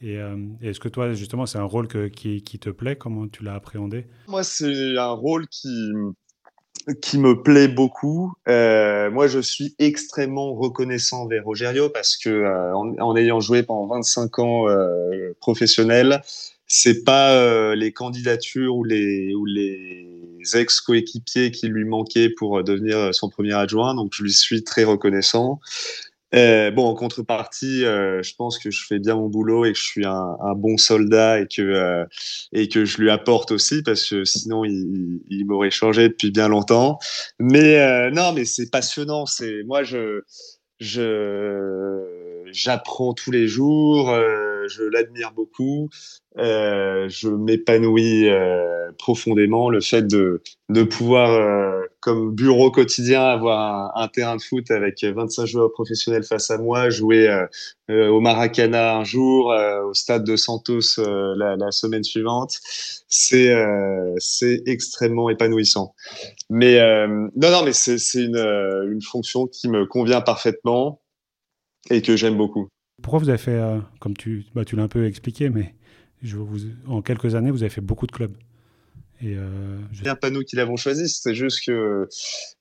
Et 0.00 0.18
euh, 0.18 0.36
est-ce 0.62 0.78
que 0.80 0.88
toi, 0.88 1.12
justement, 1.12 1.46
c'est 1.46 1.58
un 1.58 1.64
rôle 1.64 1.88
qui, 1.88 2.42
te 2.42 2.70
plaît? 2.70 2.96
Comment 2.96 3.26
tu 3.26 3.42
l'as 3.42 3.54
appréhendé? 3.54 4.06
Moi, 4.28 4.44
c'est 4.44 4.96
un 4.96 5.10
rôle 5.10 5.48
qui, 5.48 5.92
qui 7.02 7.18
me 7.18 7.42
plaît 7.42 7.68
beaucoup. 7.68 8.32
Euh, 8.48 9.10
moi, 9.10 9.26
je 9.26 9.40
suis 9.40 9.74
extrêmement 9.78 10.54
reconnaissant 10.54 11.26
vers 11.26 11.44
Rogerio 11.44 11.88
parce 11.88 12.16
que 12.16 12.28
euh, 12.28 12.74
en, 12.74 13.16
ayant 13.16 13.40
joué 13.40 13.64
pendant 13.64 13.86
25 13.86 14.38
ans 14.38 14.66
professionnel, 15.40 16.22
c'est 16.68 17.02
pas 17.02 17.74
les 17.74 17.92
candidatures 17.92 18.76
ou 18.76 18.84
les 18.84 19.34
ou 19.34 19.46
les 19.46 20.06
ex 20.54 20.80
coéquipiers 20.80 21.50
qui 21.50 21.66
lui 21.66 21.84
manquaient 21.84 22.30
pour 22.30 22.62
devenir 22.62 23.12
son 23.12 23.28
premier 23.28 23.54
adjoint. 23.54 23.96
Donc, 23.96 24.12
je 24.14 24.22
lui 24.22 24.32
suis 24.32 24.62
très 24.62 24.84
reconnaissant. 24.84 25.60
Euh, 26.34 26.70
bon, 26.70 26.86
en 26.86 26.94
contrepartie, 26.94 27.84
euh, 27.84 28.22
je 28.22 28.34
pense 28.34 28.58
que 28.58 28.70
je 28.70 28.84
fais 28.86 28.98
bien 28.98 29.14
mon 29.14 29.28
boulot 29.28 29.64
et 29.64 29.72
que 29.72 29.78
je 29.78 29.84
suis 29.84 30.04
un, 30.04 30.36
un 30.42 30.54
bon 30.54 30.76
soldat 30.76 31.40
et 31.40 31.46
que 31.46 31.62
euh, 31.62 32.04
et 32.52 32.68
que 32.68 32.84
je 32.84 32.98
lui 32.98 33.10
apporte 33.10 33.50
aussi 33.50 33.82
parce 33.82 34.04
que 34.10 34.24
sinon 34.24 34.64
il, 34.64 35.20
il 35.30 35.46
m'aurait 35.46 35.70
changé 35.70 36.08
depuis 36.08 36.30
bien 36.30 36.48
longtemps. 36.48 36.98
Mais 37.38 37.80
euh, 37.80 38.10
non, 38.10 38.32
mais 38.32 38.44
c'est 38.44 38.70
passionnant. 38.70 39.24
C'est 39.24 39.62
moi 39.64 39.84
je 39.84 40.20
je 40.80 42.27
j'apprends 42.52 43.14
tous 43.14 43.30
les 43.30 43.46
jours. 43.46 44.10
Euh, 44.10 44.66
je 44.68 44.82
l'admire 44.82 45.32
beaucoup. 45.32 45.88
je 46.36 47.28
m'épanouis 47.28 48.28
profondément. 48.98 49.70
Le 49.70 49.80
fait 49.80 50.06
de 50.06 50.42
de 50.68 50.82
pouvoir 50.82 51.78
comme 52.00 52.34
bureau 52.34 52.70
quotidien, 52.70 53.22
avoir 53.22 53.96
un, 53.96 54.08
terrain 54.08 54.36
de 54.36 54.42
foot 54.42 54.70
avec 54.70 55.02
25 55.02 55.46
joueurs 55.46 55.72
professionnels 55.72 56.22
face 56.22 56.50
à 56.50 56.58
moi, 56.58 56.90
jouer 56.90 57.28
euh, 57.28 57.46
euh, 57.90 58.08
au 58.08 58.20
Maracana 58.20 58.96
un 58.96 59.04
jour, 59.04 59.52
euh, 59.52 59.82
au 59.82 59.94
stade 59.94 60.24
de 60.24 60.36
Santos 60.36 60.98
euh, 60.98 61.34
la, 61.36 61.56
la, 61.56 61.70
semaine 61.70 62.04
suivante, 62.04 62.58
c'est 63.08 63.52
euh, 63.52 64.14
c'est 64.18 64.62
extrêmement 64.66 65.28
épanouissant. 65.28 65.94
Mais 66.50 66.78
non, 67.08 67.50
non, 67.50 67.62
mais 67.64 67.72
c'est 67.72 67.98
une, 68.14 68.36
une 68.36 69.02
fonction 69.02 69.46
qui 69.46 69.68
me 69.68 69.86
convient 69.86 70.20
parfaitement 70.20 71.00
et 71.90 72.02
que 72.02 72.16
j'aime 72.16 72.36
beaucoup. 72.36 72.68
Pourquoi 73.02 73.20
vous 73.20 73.28
avez 73.28 73.38
fait, 73.38 73.60
comme 74.00 74.16
tu, 74.16 74.44
bah, 74.54 74.64
tu 74.64 74.76
l'as 74.76 74.82
un 74.82 74.88
peu 74.88 75.06
expliqué, 75.06 75.50
mais 75.50 75.74
je 76.22 76.36
vous, 76.36 76.60
en 76.86 77.00
quelques 77.00 77.34
années, 77.34 77.50
vous 77.50 77.62
avez 77.62 77.70
fait 77.70 77.80
beaucoup 77.80 78.06
de 78.06 78.12
clubs 78.12 78.34
et 79.20 79.34
euh, 79.34 79.78
je... 79.92 80.12
pas 80.12 80.30
nous 80.30 80.42
qui 80.42 80.54
l'avons 80.54 80.76
choisi, 80.76 81.08
c'est 81.08 81.34
juste 81.34 81.66
que 81.66 82.08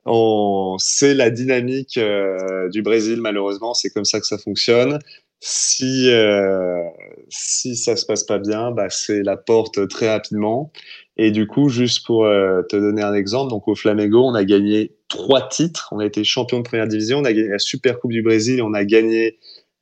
on... 0.05 0.75
c'est 0.79 1.13
la 1.13 1.29
dynamique 1.29 1.97
euh, 1.97 2.67
du 2.69 2.81
Brésil 2.81 3.21
malheureusement, 3.21 3.73
c'est 3.75 3.91
comme 3.91 4.05
ça 4.05 4.19
que 4.19 4.25
ça 4.25 4.39
fonctionne. 4.39 4.97
Si 5.39 6.09
euh, 6.09 6.81
si 7.29 7.75
ça 7.75 7.95
se 7.95 8.07
passe 8.07 8.23
pas 8.23 8.39
bien, 8.39 8.71
bah 8.71 8.89
c'est 8.89 9.21
la 9.21 9.37
porte 9.37 9.87
très 9.87 10.09
rapidement. 10.09 10.71
Et 11.17 11.31
du 11.31 11.47
coup, 11.47 11.69
juste 11.69 12.05
pour 12.05 12.25
euh, 12.25 12.61
te 12.69 12.75
donner 12.75 13.01
un 13.01 13.13
exemple, 13.13 13.49
donc 13.49 13.67
au 13.67 13.75
Flamengo, 13.75 14.23
on 14.23 14.35
a 14.35 14.43
gagné 14.43 14.95
trois 15.07 15.47
titres. 15.47 15.89
On 15.91 15.99
a 15.99 16.05
été 16.05 16.23
champion 16.23 16.59
de 16.59 16.63
première 16.63 16.87
division, 16.87 17.19
on 17.19 17.25
a 17.25 17.33
gagné 17.33 17.49
la 17.49 17.59
Super 17.59 17.99
Coupe 17.99 18.11
du 18.11 18.21
Brésil, 18.21 18.61
on 18.61 18.73
a 18.73 18.85
gagné 18.85 19.39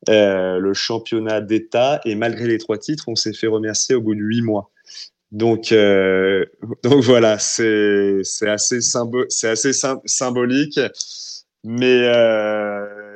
euh, 0.08 0.60
le 0.60 0.74
championnat 0.74 1.42
d'État. 1.42 2.00
Et 2.06 2.16
malgré 2.16 2.48
les 2.48 2.58
trois 2.58 2.78
titres, 2.78 3.06
on 3.08 3.16
s'est 3.16 3.34
fait 3.34 3.48
remercier 3.48 3.96
au 3.96 4.02
bout 4.02 4.16
de 4.16 4.22
huit 4.22 4.42
mois. 4.42 4.72
Donc, 5.32 5.74
euh, 5.74 6.46
donc 6.84 7.04
voilà, 7.04 7.38
c'est 7.38 8.22
assez, 8.48 8.80
symbo 8.80 9.26
assez 9.44 9.74
symbolique. 10.06 10.80
Mais 11.66 12.08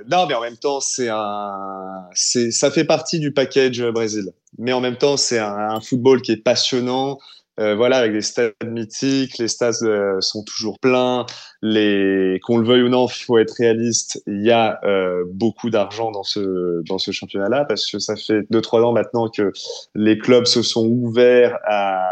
non, 0.10 0.26
mais 0.28 0.34
en 0.34 0.42
même 0.42 0.58
temps, 0.58 0.82
c'est 0.82 1.10
un, 1.10 2.10
ça 2.16 2.72
fait 2.72 2.84
partie 2.84 3.20
du 3.20 3.32
package 3.32 3.82
Brésil. 3.92 4.32
Mais 4.58 4.74
en 4.74 4.82
même 4.82 4.98
temps, 4.98 5.18
c'est 5.18 5.40
un, 5.40 5.80
football 5.82 6.22
qui 6.22 6.32
est 6.32 6.44
passionnant 6.44 7.20
euh, 7.60 7.76
voilà, 7.76 7.98
avec 7.98 8.14
des 8.14 8.22
stades 8.22 8.54
mythiques, 8.66 9.38
les 9.38 9.50
stades 9.50 9.76
euh, 9.84 10.22
sont 10.22 10.44
toujours 10.44 10.80
pleins. 10.80 11.26
Les, 11.62 12.40
qu'on 12.44 12.58
le 12.58 12.66
veuille 12.66 12.84
ou 12.84 12.90
non, 12.90 13.08
il 13.08 13.24
faut 13.24 13.38
être 13.38 13.56
réaliste. 13.58 14.24
Il 14.28 14.46
y 14.46 14.52
a 14.52 14.80
euh, 14.86 15.26
beaucoup 15.28 15.70
d'argent 15.70 16.12
dans 16.12 16.24
ce 16.24 16.82
dans 16.88 16.98
ce 16.98 17.12
championnat-là 17.12 17.66
parce 17.66 17.86
que 17.92 18.00
ça 18.00 18.16
fait 18.16 18.44
deux 18.50 18.62
trois 18.62 18.82
ans 18.82 18.94
maintenant 18.94 19.30
que 19.30 19.52
les 19.94 20.18
clubs 20.18 20.46
se 20.46 20.62
sont 20.62 20.88
ouverts 20.88 21.58
à 21.66 22.08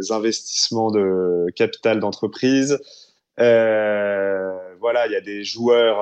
des 0.00 0.12
investissements 0.12 0.90
de 0.90 1.46
capital 1.54 2.00
d'entreprise. 2.00 2.78
voilà, 3.36 5.06
il 5.06 5.12
y 5.12 5.16
a 5.16 5.20
des 5.20 5.44
joueurs 5.44 5.98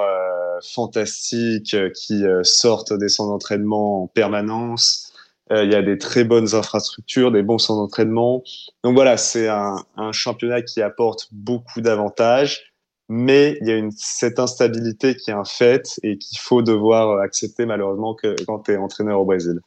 fantastiques 0.62 1.76
qui 1.94 2.22
sortent 2.42 2.92
des 2.92 3.08
centres 3.08 3.30
d'entraînement 3.30 4.04
en 4.04 4.06
permanence. 4.06 5.05
Euh, 5.52 5.64
il 5.64 5.72
y 5.72 5.74
a 5.76 5.82
des 5.82 5.98
très 5.98 6.24
bonnes 6.24 6.54
infrastructures, 6.54 7.30
des 7.30 7.42
bons 7.42 7.58
centres 7.58 7.80
d'entraînement. 7.80 8.42
Donc 8.82 8.94
voilà, 8.94 9.16
c'est 9.16 9.48
un, 9.48 9.76
un, 9.96 10.12
championnat 10.12 10.62
qui 10.62 10.82
apporte 10.82 11.28
beaucoup 11.30 11.80
d'avantages, 11.80 12.72
mais 13.08 13.56
il 13.60 13.68
y 13.68 13.70
a 13.70 13.76
une, 13.76 13.92
cette 13.92 14.40
instabilité 14.40 15.14
qui 15.14 15.30
est 15.30 15.34
un 15.34 15.44
fait 15.44 16.00
et 16.02 16.18
qu'il 16.18 16.38
faut 16.38 16.62
devoir 16.62 17.20
accepter 17.20 17.64
malheureusement 17.64 18.14
que, 18.14 18.34
quand 18.46 18.60
tu 18.60 18.72
es 18.72 18.76
entraîneur 18.76 19.20
au 19.20 19.24
Brésil, 19.24 19.60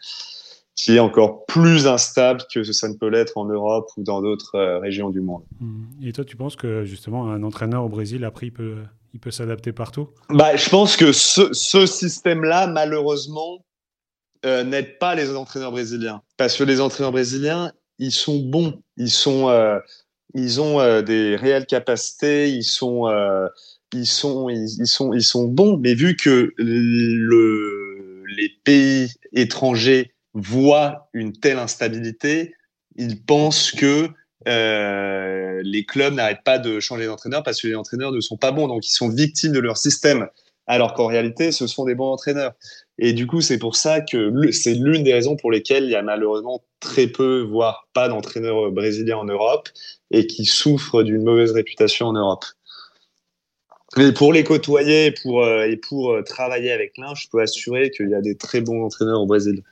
qui 0.76 0.98
est 0.98 1.00
encore 1.00 1.46
plus 1.46 1.88
instable 1.88 2.42
que 2.54 2.64
ça 2.64 2.90
ne 2.90 2.96
peut 2.96 3.10
l'être 3.10 3.38
en 3.38 3.46
Europe 3.46 3.90
ou 3.96 4.04
dans 4.04 4.22
d'autres 4.22 4.56
euh, 4.56 4.80
régions 4.80 5.10
du 5.10 5.22
monde. 5.22 5.44
Mmh. 5.62 5.84
Et 6.04 6.12
toi, 6.12 6.26
tu 6.26 6.36
penses 6.36 6.58
que 6.58 6.84
justement 6.84 7.30
un 7.32 7.44
entraîneur 7.44 7.86
au 7.86 7.90
Brésil, 7.90 8.26
après, 8.26 8.48
il 8.48 8.54
peut, 8.54 8.76
il 9.14 9.20
peut 9.22 9.32
s'adapter 9.32 9.72
partout? 9.72 10.10
Bah, 10.30 10.58
Je 10.58 10.70
pense 10.70 10.98
que 10.98 11.14
ce, 11.14 11.54
ce 11.54 11.86
système-là, 11.86 12.68
malheureusement, 12.68 13.60
euh, 14.46 14.84
pas 15.00 15.16
les 15.16 15.36
entraîneurs 15.36 15.72
brésiliens. 15.72 16.22
Parce 16.38 16.58
que 16.58 16.64
les 16.64 16.82
entraîneurs 16.82 17.12
brésiliens, 17.12 17.72
ils 18.00 18.12
sont 18.12 18.40
bons. 18.40 18.82
Ils, 18.98 19.12
sont, 19.12 19.50
euh, 19.50 19.80
ils 20.34 20.62
ont 20.62 20.80
euh, 20.80 21.02
des 21.02 21.36
réelles 21.36 21.66
capacités. 21.66 22.50
Ils 22.50 22.64
sont, 22.64 23.08
euh, 23.08 23.48
ils, 23.94 24.08
sont, 24.08 24.50
ils, 24.50 24.88
sont, 24.88 25.14
ils 25.14 25.24
sont 25.24 25.46
bons. 25.46 25.78
Mais 25.78 25.94
vu 25.94 26.16
que 26.16 26.54
le, 26.58 28.24
les 28.36 28.50
pays 28.64 29.12
étrangers 29.34 30.14
voient 30.34 31.10
une 31.14 31.34
telle 31.34 31.60
instabilité, 31.60 32.56
ils 32.96 33.24
pensent 33.24 33.72
que 33.72 34.10
les 34.46 35.86
clubs 35.86 36.14
n'arrêtent 36.14 36.44
pas 36.46 36.58
de 36.58 36.80
changer 36.80 37.06
d'entraîneur 37.06 37.44
parce 37.44 37.62
que 37.62 37.68
les 37.68 37.76
entraîneurs 37.76 38.12
ne 38.12 38.22
sont 38.22 38.38
pas 38.38 38.52
bons. 38.52 38.68
Donc, 38.68 38.88
ils 38.88 38.92
sont 38.92 39.10
victimes 39.10 39.52
de 39.52 39.60
leur 39.60 39.78
système. 39.78 40.28
Alors 40.66 40.94
qu'en 40.94 41.08
réalité, 41.08 41.52
ce 41.52 41.68
sont 41.68 41.86
des 41.86 41.96
bons 41.96 42.12
entraîneurs. 42.12 42.54
Et 43.02 43.14
du 43.14 43.28
coup, 43.28 43.40
c'est 43.40 43.58
pour 43.58 43.78
ça 43.78 44.02
que 44.02 44.52
c'est 44.52 44.74
l'une 44.74 45.04
des 45.04 45.14
raisons 45.14 45.38
pour 45.38 45.52
lesquelles 45.52 45.86
il 45.86 45.92
y 45.92 45.96
a 45.96 46.02
malheureusement 46.02 46.62
très 46.82 47.08
peu, 47.08 47.42
voire 47.42 47.88
pas 47.94 48.10
d'entraîneurs 48.10 48.72
brésiliens 48.72 49.18
en 49.18 49.26
Europe 49.26 49.70
et 50.12 50.28
qui 50.28 50.44
souffrent 50.44 51.04
d'une 51.04 51.24
mauvaise 51.24 51.52
réputation 51.52 52.08
en 52.08 52.14
Europe. 52.14 52.44
Mais 53.98 54.12
pour 54.12 54.34
les 54.34 54.44
côtoyer 54.44 55.12
pour, 55.12 55.44
euh, 55.44 55.64
et 55.64 55.78
pour 55.78 56.12
euh, 56.12 56.22
travailler 56.24 56.72
avec 56.72 56.98
l'un, 56.98 57.16
je 57.16 57.28
peux 57.32 57.42
assurer 57.42 57.90
qu'il 57.90 58.10
y 58.10 58.16
a 58.16 58.22
des 58.22 58.36
très 58.36 58.60
bons 58.60 58.84
entraîneurs 58.84 59.22
au 59.22 59.26
Brésil. 59.26 59.64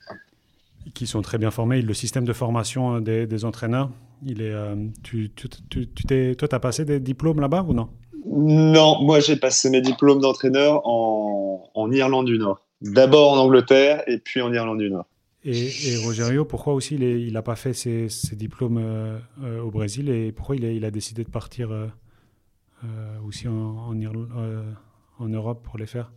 Qui 0.96 1.06
sont 1.06 1.22
très 1.22 1.38
bien 1.38 1.52
formés. 1.52 1.82
Le 1.82 1.94
système 1.94 2.24
de 2.24 2.34
formation 2.34 2.96
euh, 3.06 3.26
des, 3.26 3.46
entraîneurs, 3.46 3.92
il 4.26 4.42
est, 4.42 4.56
tu, 5.04 5.32
tu, 5.36 5.50
tu, 5.70 5.88
tu 5.90 6.36
toi, 6.36 6.48
tu 6.48 6.56
as 6.56 6.60
passé 6.60 6.86
des 6.86 7.02
diplômes 7.02 7.42
là-bas 7.42 7.66
ou 7.68 7.74
non? 7.74 7.90
Non, 8.26 9.02
moi 9.04 9.20
j'ai 9.20 9.36
passé 9.36 9.70
mes 9.70 9.82
diplômes 9.82 10.20
d'entraîneur 10.20 10.82
en, 10.86 11.70
en 11.76 11.92
Irlande 11.92 12.26
du 12.26 12.40
Nord. 12.40 12.67
D'abord 12.82 13.34
en 13.34 13.38
Angleterre 13.38 14.04
et 14.08 14.20
puis 14.20 14.42
en 14.42 14.54
Irlande 14.54 14.80
du 14.80 14.90
Nord. 14.90 15.08
Et, 15.44 15.68
et 15.94 15.98
Rogerio, 16.04 16.46
pourquoi 16.46 16.74
aussi 16.74 16.96
il 16.96 17.34
n'a 17.34 17.42
pas 17.42 17.56
fait 17.56 17.74
ses, 17.74 18.10
diplômes 18.34 18.80
euh, 18.80 19.18
euh, 19.44 19.62
au 19.62 19.72
Brésil 19.72 20.10
et 20.10 20.32
pourquoi 20.32 20.56
il 20.56 20.66
a, 20.66 20.72
il 20.72 20.84
a 20.84 20.92
décidé 20.92 21.24
de 21.24 21.30
partir 21.30 21.72
euh, 21.72 21.88
aussi 23.26 23.48
en, 23.48 23.94
en, 25.20 25.28
Europe 25.28 25.64
pour 25.64 25.78
les 25.78 25.86
faire? 25.86 26.12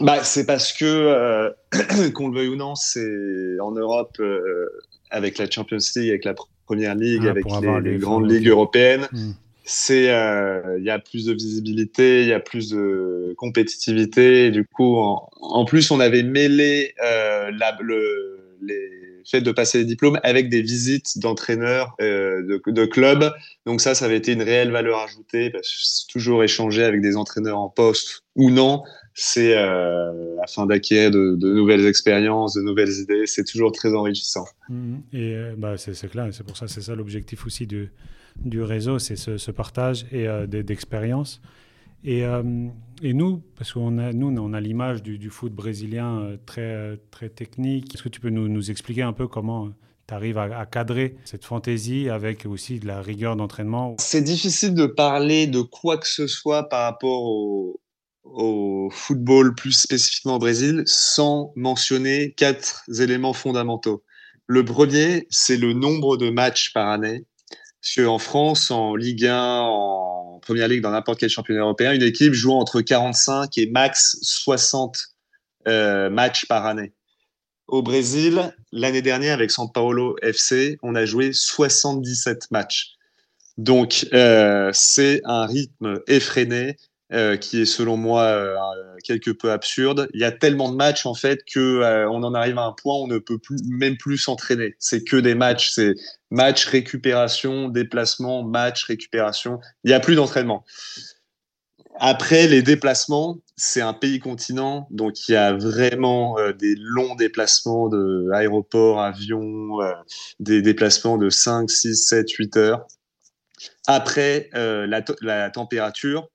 Bah, 0.00 0.22
C'est 0.22 0.46
parce 0.46 0.72
que, 0.72 1.52
qu'on 2.14 2.28
le 2.28 2.38
veuille 2.38 2.48
ou 2.48 2.56
non, 2.56 2.74
c'est 2.74 3.58
en 3.60 3.72
Europe, 3.72 4.20
avec 5.10 5.38
la 5.38 5.50
Champions 5.50 5.78
League, 5.96 6.10
avec 6.10 6.24
la 6.24 6.34
Première 6.66 6.94
Ligue, 6.94 7.24
ah, 7.26 7.30
avec 7.30 7.44
les, 7.82 7.98
grandes 7.98 8.30
ligues 8.30 8.48
européennes, 8.48 9.08
hmm 9.12 9.32
c'est 9.64 10.10
euh, 10.10 10.78
il 10.78 10.84
y 10.84 10.90
a 10.90 10.98
plus 10.98 11.24
de 11.24 11.32
visibilité, 11.32 12.22
il 12.22 12.28
y 12.28 12.32
a 12.32 12.40
plus 12.40 12.70
de 12.70 13.34
compétitivité. 13.38 14.50
Du 14.50 14.66
coup, 14.66 14.96
en, 14.98 15.64
plus, 15.64 15.90
on 15.90 16.00
avait 16.00 16.22
mêlé 16.22 16.94
euh, 17.02 17.50
la, 17.58 17.76
le, 17.80 18.56
les 18.60 18.90
faits 19.26 19.42
de 19.42 19.52
passer 19.52 19.78
les 19.78 19.84
diplômes 19.84 20.20
avec 20.22 20.50
des 20.50 20.62
visites 20.62 21.18
d'entraîneurs 21.18 21.94
euh, 22.00 22.42
de, 22.42 22.70
de 22.70 22.84
clubs. 22.84 23.32
Donc 23.64 23.80
ça, 23.80 23.94
ça 23.94 24.04
avait 24.04 24.18
été 24.18 24.32
une 24.32 24.42
réelle 24.42 24.70
valeur 24.70 24.98
ajoutée 24.98 25.50
parce 25.50 26.06
que 26.06 26.12
toujours 26.12 26.44
échanger 26.44 26.84
avec 26.84 27.00
des 27.00 27.16
entraîneurs 27.16 27.58
en 27.58 27.70
poste 27.70 28.22
ou 28.36 28.50
non, 28.50 28.82
c'est 29.14 29.56
euh, 29.56 30.36
afin 30.42 30.66
d'acquérir 30.66 31.10
de, 31.10 31.36
de, 31.36 31.52
nouvelles 31.52 31.86
expériences, 31.86 32.54
de 32.54 32.62
nouvelles 32.62 32.92
idées. 33.00 33.26
C'est 33.26 33.44
toujours 33.44 33.72
très 33.72 33.94
enrichissant. 33.94 34.44
Mmh. 34.68 34.96
Et 35.12 35.34
euh, 35.34 35.54
bah, 35.56 35.76
c'est 35.76 36.08
clair, 36.08 36.28
c'est 36.32 36.44
pour 36.44 36.56
ça, 36.56 36.68
c'est 36.68 36.82
ça 36.82 36.94
l'objectif 36.94 37.46
aussi 37.46 37.66
du 37.66 37.90
du 38.36 38.62
réseau, 38.62 38.98
c'est 38.98 39.16
ce, 39.16 39.50
partage 39.50 40.06
et 40.12 40.28
euh, 40.28 40.46
d'expérience. 40.46 41.40
Et, 42.04 42.24
euh, 42.24 42.42
et, 43.02 43.14
nous, 43.14 43.42
parce 43.56 43.72
qu'on 43.72 43.98
a, 43.98 44.12
nous, 44.12 44.28
on 44.28 44.52
a 44.52 44.60
l'image 44.60 45.02
du, 45.02 45.30
foot 45.30 45.52
brésilien 45.52 46.20
euh, 46.20 46.36
très, 46.44 46.98
très 47.10 47.30
technique. 47.30 47.94
Est-ce 47.94 48.02
que 48.02 48.08
tu 48.08 48.20
peux 48.20 48.30
nous, 48.30 48.48
nous, 48.48 48.70
expliquer 48.70 49.02
un 49.02 49.14
peu 49.14 49.26
comment 49.26 49.70
tu 50.06 50.14
arrives 50.14 50.36
à, 50.36 50.66
cadrer 50.66 51.16
cette 51.24 51.46
fantaisie 51.46 52.10
avec 52.10 52.44
aussi 52.44 52.78
de 52.78 52.86
la 52.86 53.00
rigueur 53.00 53.36
d'entraînement? 53.36 53.96
C'est 53.98 54.22
difficile 54.22 54.74
de 54.74 54.86
parler 54.86 55.46
de 55.46 55.62
quoi 55.62 55.96
que 55.96 56.06
ce 56.06 56.26
soit 56.26 56.68
par 56.68 56.82
rapport 56.82 57.22
au, 57.22 57.80
au 58.24 58.90
football, 58.90 59.54
plus 59.54 59.72
spécifiquement 59.72 60.36
au 60.36 60.38
Brésil, 60.38 60.82
sans 60.84 61.52
mentionner 61.56 62.32
quatre 62.32 62.82
éléments 63.00 63.32
fondamentaux. 63.32 64.02
Le 64.46 64.62
premier, 64.62 65.26
c'est 65.30 65.56
le 65.56 65.72
nombre 65.72 66.18
de 66.18 66.28
matchs 66.28 66.74
par 66.74 66.90
année 66.90 67.24
parce 67.84 67.96
qu'en 67.96 68.18
France, 68.18 68.70
en 68.70 68.96
Ligue 68.96 69.26
1, 69.26 69.60
en 69.60 70.38
Première 70.40 70.68
Ligue, 70.68 70.80
dans 70.80 70.92
n'importe 70.92 71.20
quel 71.20 71.28
championnat 71.28 71.60
européen, 71.60 71.92
une 71.92 72.02
équipe 72.02 72.32
joue 72.32 72.52
entre 72.52 72.80
45 72.80 73.58
et 73.58 73.66
max 73.66 74.16
60 74.22 74.98
euh, 75.68 76.08
matchs 76.08 76.46
par 76.46 76.64
année. 76.64 76.94
Au 77.66 77.82
Brésil, 77.82 78.54
l'année 78.72 79.02
dernière, 79.02 79.34
avec 79.34 79.50
São 79.50 79.70
Paulo 79.70 80.16
FC, 80.22 80.78
on 80.82 80.94
a 80.94 81.04
joué 81.04 81.34
77 81.34 82.50
matchs. 82.50 82.94
Donc, 83.58 84.06
euh, 84.14 84.70
c'est 84.72 85.20
un 85.26 85.44
rythme 85.44 86.00
effréné 86.06 86.78
euh, 87.12 87.36
qui 87.36 87.60
est 87.60 87.66
selon 87.66 87.98
moi 87.98 88.22
euh, 88.22 88.56
quelque 89.04 89.30
peu 89.30 89.52
absurde. 89.52 90.08
Il 90.14 90.20
y 90.20 90.24
a 90.24 90.32
tellement 90.32 90.72
de 90.72 90.76
matchs 90.76 91.04
en 91.04 91.12
fait 91.12 91.40
que 91.44 91.60
euh, 91.60 92.08
on 92.08 92.22
en 92.22 92.32
arrive 92.32 92.56
à 92.56 92.62
un 92.62 92.72
point 92.72 92.94
où 92.94 93.04
on 93.04 93.06
ne 93.06 93.18
peut 93.18 93.36
plus, 93.36 93.58
même 93.68 93.98
plus 93.98 94.16
s'entraîner. 94.16 94.74
C'est 94.78 95.04
que 95.04 95.18
des 95.18 95.34
matchs, 95.34 95.72
c'est 95.74 95.92
match 96.30 96.64
récupération, 96.64 97.68
déplacement, 97.68 98.42
match 98.42 98.84
récupération. 98.84 99.60
Il 99.84 99.88
n'y 99.88 99.92
a 99.92 100.00
plus 100.00 100.16
d'entraînement. 100.16 100.64
Après 102.00 102.46
les 102.46 102.62
déplacements, 102.62 103.36
c'est 103.54 103.82
un 103.82 103.92
pays 103.92 104.18
continent, 104.18 104.88
donc 104.90 105.28
il 105.28 105.32
y 105.32 105.36
a 105.36 105.52
vraiment 105.52 106.36
des 106.58 106.74
longs 106.76 107.14
déplacements 107.16 107.90
de 107.90 108.30
aéroport, 108.32 109.00
avion, 109.00 109.78
des 110.40 110.62
déplacements 110.62 111.18
de 111.18 111.28
5, 111.28 111.70
6, 111.70 111.94
7, 111.94 112.30
8 112.30 112.56
heures. 112.56 112.86
Après 113.86 114.48
la, 114.54 115.04
la 115.20 115.50
température, 115.50 116.30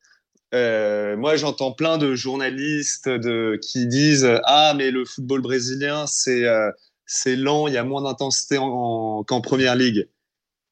euh, 0.54 1.16
moi, 1.16 1.36
j'entends 1.36 1.72
plein 1.72 1.98
de 1.98 2.16
journalistes 2.16 3.10
qui 3.62 3.88
disent 3.88 4.30
Ah, 4.46 4.74
mais 4.76 4.92
le 4.92 5.06
football 5.06 5.42
brésilien, 5.42 6.08
c'est 6.08 6.46
euh, 6.46 6.72
lent, 7.26 7.68
il 7.68 7.74
y 7.74 7.78
a 7.78 7.84
moins 7.84 8.02
d'intensité 8.02 8.58
qu'en 8.58 9.42
première 9.42 9.76
ligue. 9.76 10.08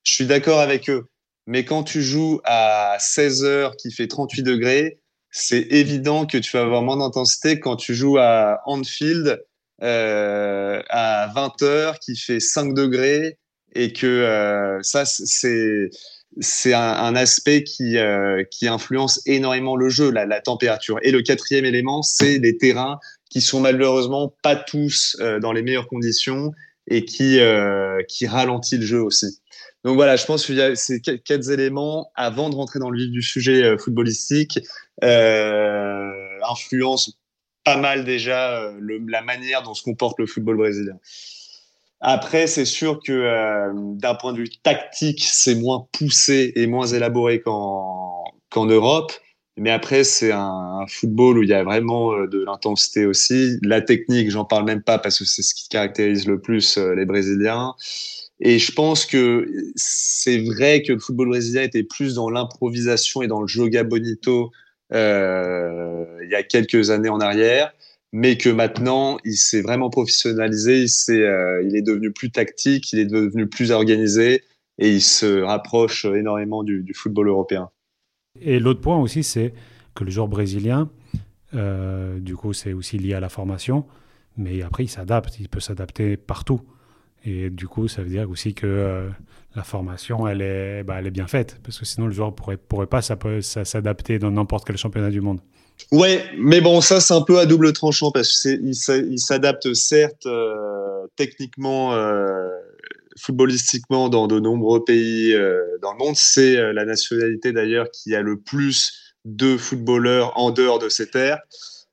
Je 0.04 0.13
suis 0.13 0.26
d'accord 0.26 0.60
avec 0.60 0.90
eux. 0.90 1.08
Mais 1.48 1.63
quand 1.63 1.84
tu 1.84 2.02
joues 2.02 2.42
à 2.44 2.98
16 3.00 3.44
heures 3.46 3.78
qui 3.78 3.92
fait 3.92 4.08
38 4.08 4.44
degrés, 4.44 5.00
c'est 5.32 5.68
évident 5.70 6.26
que 6.26 6.38
tu 6.38 6.56
vas 6.56 6.63
avoir 6.63 6.82
moins 6.82 6.98
d'intensité 6.98 7.60
quand 7.60 7.76
tu 7.76 7.94
joues 7.94 8.18
à 8.18 8.62
Anfield 8.66 9.44
euh, 9.84 10.82
à 10.90 11.32
20 11.36 11.62
heures 11.62 12.00
qui 12.00 12.18
fait 12.18 12.40
5 12.40 12.74
degrés 12.74 13.38
et 13.74 13.94
que 13.94 14.08
euh, 14.08 14.82
ça, 14.82 15.06
c'est 15.06 15.90
c'est 16.40 16.74
un, 16.74 17.16
aspect 17.16 17.63
qui, 17.63 17.98
euh, 17.98 18.44
qui 18.52 18.68
influence 18.68 19.22
énormément 19.26 19.76
le 19.76 19.90
jeu, 19.90 20.12
la, 20.12 20.42
température. 20.42 21.00
Et 21.02 21.12
le 21.12 21.22
quatrième 21.22 21.66
élément, 21.66 22.04
c'est 22.04 22.38
les 22.38 22.58
terrains 22.58 23.00
qui 23.30 23.42
sont 23.42 23.60
malheureusement 23.60 24.34
pas 24.44 24.56
tous 24.56 25.18
euh, 25.20 25.40
dans 25.40 25.52
les 25.52 25.62
meilleures 25.62 25.88
conditions 25.88 26.52
et 26.90 27.06
qui, 27.06 27.40
euh, 27.40 28.02
ralentit 28.28 28.78
le 28.78 28.86
jeu 28.86 29.02
aussi. 29.02 29.40
Donc 29.84 29.96
voilà, 29.96 30.16
je 30.16 30.26
pense 30.26 30.46
qu'il 30.46 30.56
y 30.56 30.62
a 30.62 30.76
ces 30.76 31.02
quatre 31.02 31.50
éléments, 31.50 32.12
avant 32.16 32.50
de 32.50 32.56
rentrer 32.56 32.80
dans 32.80 32.90
le 32.90 32.98
vif 32.98 33.12
du 33.12 33.22
sujet 33.22 33.78
footballistique, 33.78 34.60
influencent 35.02 37.12
pas 37.63 37.78
mal 37.78 38.06
déjà 38.06 38.72
la 39.08 39.22
manière 39.22 39.63
dont 39.63 39.74
se 39.74 39.84
comporte 39.84 40.20
le 40.20 40.26
football 40.26 40.58
brésilien. 40.58 40.98
Après, 41.99 42.47
c'est 42.47 42.65
sûr 42.65 42.99
que 43.03 43.12
euh, 43.12 43.71
d'un 43.73 44.15
point 44.15 44.33
de 44.33 44.38
vue 44.39 44.49
tactique, 44.63 45.23
c'est 45.23 45.55
moins 45.55 45.88
poussé 45.91 46.53
et 46.55 46.67
moins 46.67 46.88
élaboré 46.88 47.41
qu'en 47.41 48.23
qu'en 48.49 48.65
Europe. 48.65 49.12
Mais 49.57 49.71
après, 49.71 50.03
c'est 50.03 50.31
un, 50.31 50.86
football 50.88 51.39
où 51.39 51.43
il 51.43 51.49
y 51.49 51.53
a 51.53 51.63
vraiment 51.63 52.13
euh, 52.13 52.27
de 52.27 52.43
l'intensité 52.43 53.05
aussi. 53.05 53.57
La 53.63 53.81
technique, 53.81 54.29
j'en 54.29 54.45
parle 54.45 54.65
même 54.65 54.83
pas 54.83 54.99
parce 54.99 55.17
que 55.17 55.25
c'est 55.25 55.41
ce 55.41 55.55
qui 55.55 55.67
caractérise 55.67 56.27
le 56.27 56.39
plus 56.39 56.77
euh, 56.77 56.93
les 56.93 57.05
Brésiliens. 57.05 57.73
Et 58.39 58.60
je 58.60 58.71
pense 58.71 59.05
que 59.05 59.47
c'est 59.75 60.38
vrai 60.38 60.83
que 60.83 60.93
le 60.93 60.99
football 60.99 61.29
brésilien 61.29 61.63
était 61.63 61.83
plus 61.83 62.13
dans 62.13 62.29
l'improvisation 62.29 63.23
et 63.23 63.27
dans 63.27 63.41
le 63.41 63.47
joga 63.47 63.83
bonito 63.83 64.51
euh, 64.93 66.05
il 66.23 66.29
y 66.29 66.36
a 66.36 66.43
quelques 66.43 66.91
années 66.91 67.10
en 67.10 67.19
arrière, 67.19 67.73
mais 68.13 68.38
que 68.38 68.50
maintenant 68.50 69.17
il 69.26 69.36
s'est 69.36 69.62
vraiment 69.62 69.89
professionnalisé, 69.89 70.84
il, 70.84 71.13
euh, 71.13 71.63
il 71.63 71.76
est 71.76 71.82
devenu 71.82 72.12
plus 72.12 72.32
tactique, 72.32 72.91
il 72.93 73.00
est 73.00 73.06
devenu 73.06 73.48
plus 73.48 73.72
organisé 73.72 74.43
et 74.78 74.91
il 74.91 75.02
se 75.02 75.41
rapproche 75.41 76.06
énormément 76.06 76.63
du, 76.63 76.84
du 76.84 76.93
football 76.93 77.28
européen. 77.28 77.70
Et 78.41 78.60
l'autre 78.60 78.82
point 78.82 78.98
aussi, 78.98 79.24
c'est 79.24 79.54
que 79.96 80.04
le 80.04 80.12
joueur 80.12 80.28
brésilien, 80.28 80.89
euh, 81.54 82.20
du 82.20 82.36
coup, 82.36 82.54
c'est 82.54 82.74
aussi 82.74 82.98
lié 82.98 83.13
à 83.13 83.20
la 83.20 83.30
formation, 83.30 83.86
mais 84.38 84.62
après, 84.62 84.84
il 84.84 84.89
s'adapte, 84.89 85.39
il 85.39 85.50
peut 85.50 85.60
s'adapter 85.60 86.17
partout. 86.17 86.62
Et 87.26 87.50
du 87.50 87.67
coup, 87.67 87.88
ça 87.88 88.04
veut 88.04 88.10
dire 88.10 88.30
aussi 88.30 88.54
que 88.54 88.67
euh, 88.67 89.10
la 89.56 89.63
formation, 89.63 90.28
elle 90.28 90.41
est, 90.41 90.84
bah, 90.84 90.98
elle 91.00 91.08
est 91.08 91.12
bien 91.12 91.28
faite, 91.28 91.60
parce 91.63 91.80
que 91.80 91.86
sinon, 91.86 92.08
le 92.08 92.13
joueur 92.13 92.30
ne 92.30 92.36
pourrait, 92.36 92.58
pourrait 92.58 92.88
pas 92.88 93.02
s'adapter 93.02 94.20
dans 94.20 94.32
n'importe 94.32 94.67
quel 94.67 94.78
championnat 94.78 95.10
du 95.10 95.22
monde. 95.22 95.41
Ouais, 95.92 96.24
mais 96.38 96.62
bon, 96.62 96.82
ça, 96.82 97.00
c'est 97.00 97.13
un 97.13 97.22
peu 97.22 97.40
à 97.40 97.46
double 97.46 97.72
tranchant, 97.74 98.12
parce 98.12 98.42
qu'il 98.42 99.20
s'adapte 99.20 99.74
certes 99.74 100.26
euh, 100.26 101.08
techniquement, 101.16 101.94
euh, 101.94 102.48
footballistiquement 103.18 104.10
dans 104.10 104.28
de 104.28 104.40
nombreux 104.40 104.84
pays 104.84 105.34
dans 105.82 105.94
le 105.94 105.98
monde. 105.98 106.16
C'est 106.16 106.74
la 106.74 106.86
nationalité 106.86 107.52
d'ailleurs 107.52 107.90
qui 107.92 108.16
a 108.16 108.22
le 108.22 108.40
plus 108.40 109.16
de 109.26 109.58
footballeurs 109.58 110.38
en 110.38 110.52
dehors 110.52 110.80
de 110.80 110.90
ces 110.90 111.10
terres. 111.10 111.40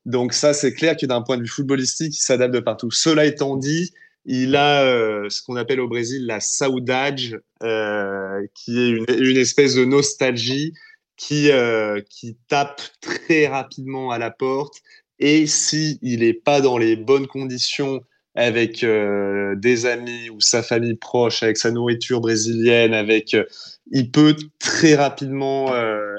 Donc 0.04 0.34
ça, 0.34 0.52
c'est 0.52 0.74
clair 0.74 0.96
que 0.96 1.06
d'un 1.06 1.22
point 1.22 1.38
de 1.38 1.42
vue 1.42 1.48
footballistique, 1.48 2.14
il 2.16 2.20
s'adapte 2.20 2.54
de 2.54 2.60
partout. 2.60 2.90
Cela 2.90 3.24
étant 3.24 3.56
dit, 3.56 3.92
il 4.26 4.56
a 4.56 4.82
euh, 4.82 5.28
ce 5.28 5.42
qu'on 5.42 5.56
appelle 5.56 5.80
au 5.80 5.88
Brésil 5.88 6.26
la 6.26 6.40
saudade, 6.40 7.20
euh, 7.62 8.46
qui 8.54 8.78
est 8.78 8.88
une, 8.88 9.36
espèce 9.36 9.74
de 9.74 9.84
nostalgie 9.84 10.72
qui, 11.16 11.50
euh, 11.50 12.00
qui 12.08 12.36
tape 12.48 12.82
très 13.00 13.46
rapidement 13.46 14.10
à 14.10 14.18
la 14.18 14.30
porte. 14.30 14.74
Et 15.18 15.46
si 15.46 15.98
il 16.02 16.20
n'est 16.20 16.34
pas 16.34 16.60
dans 16.60 16.78
les 16.78 16.96
bonnes 16.96 17.26
conditions 17.26 18.00
avec 18.36 18.82
euh, 18.82 19.54
des 19.54 19.86
amis 19.86 20.28
ou 20.28 20.40
sa 20.40 20.64
famille 20.64 20.96
proche, 20.96 21.44
avec 21.44 21.56
sa 21.56 21.70
nourriture 21.70 22.20
brésilienne, 22.20 22.92
avec, 22.92 23.32
euh, 23.34 23.44
il 23.92 24.10
peut 24.10 24.34
très 24.58 24.96
rapidement 24.96 25.72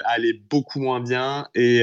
aller 0.06 0.40
beaucoup 0.50 0.80
moins 0.80 1.02
bien 1.02 1.48
et, 1.56 1.82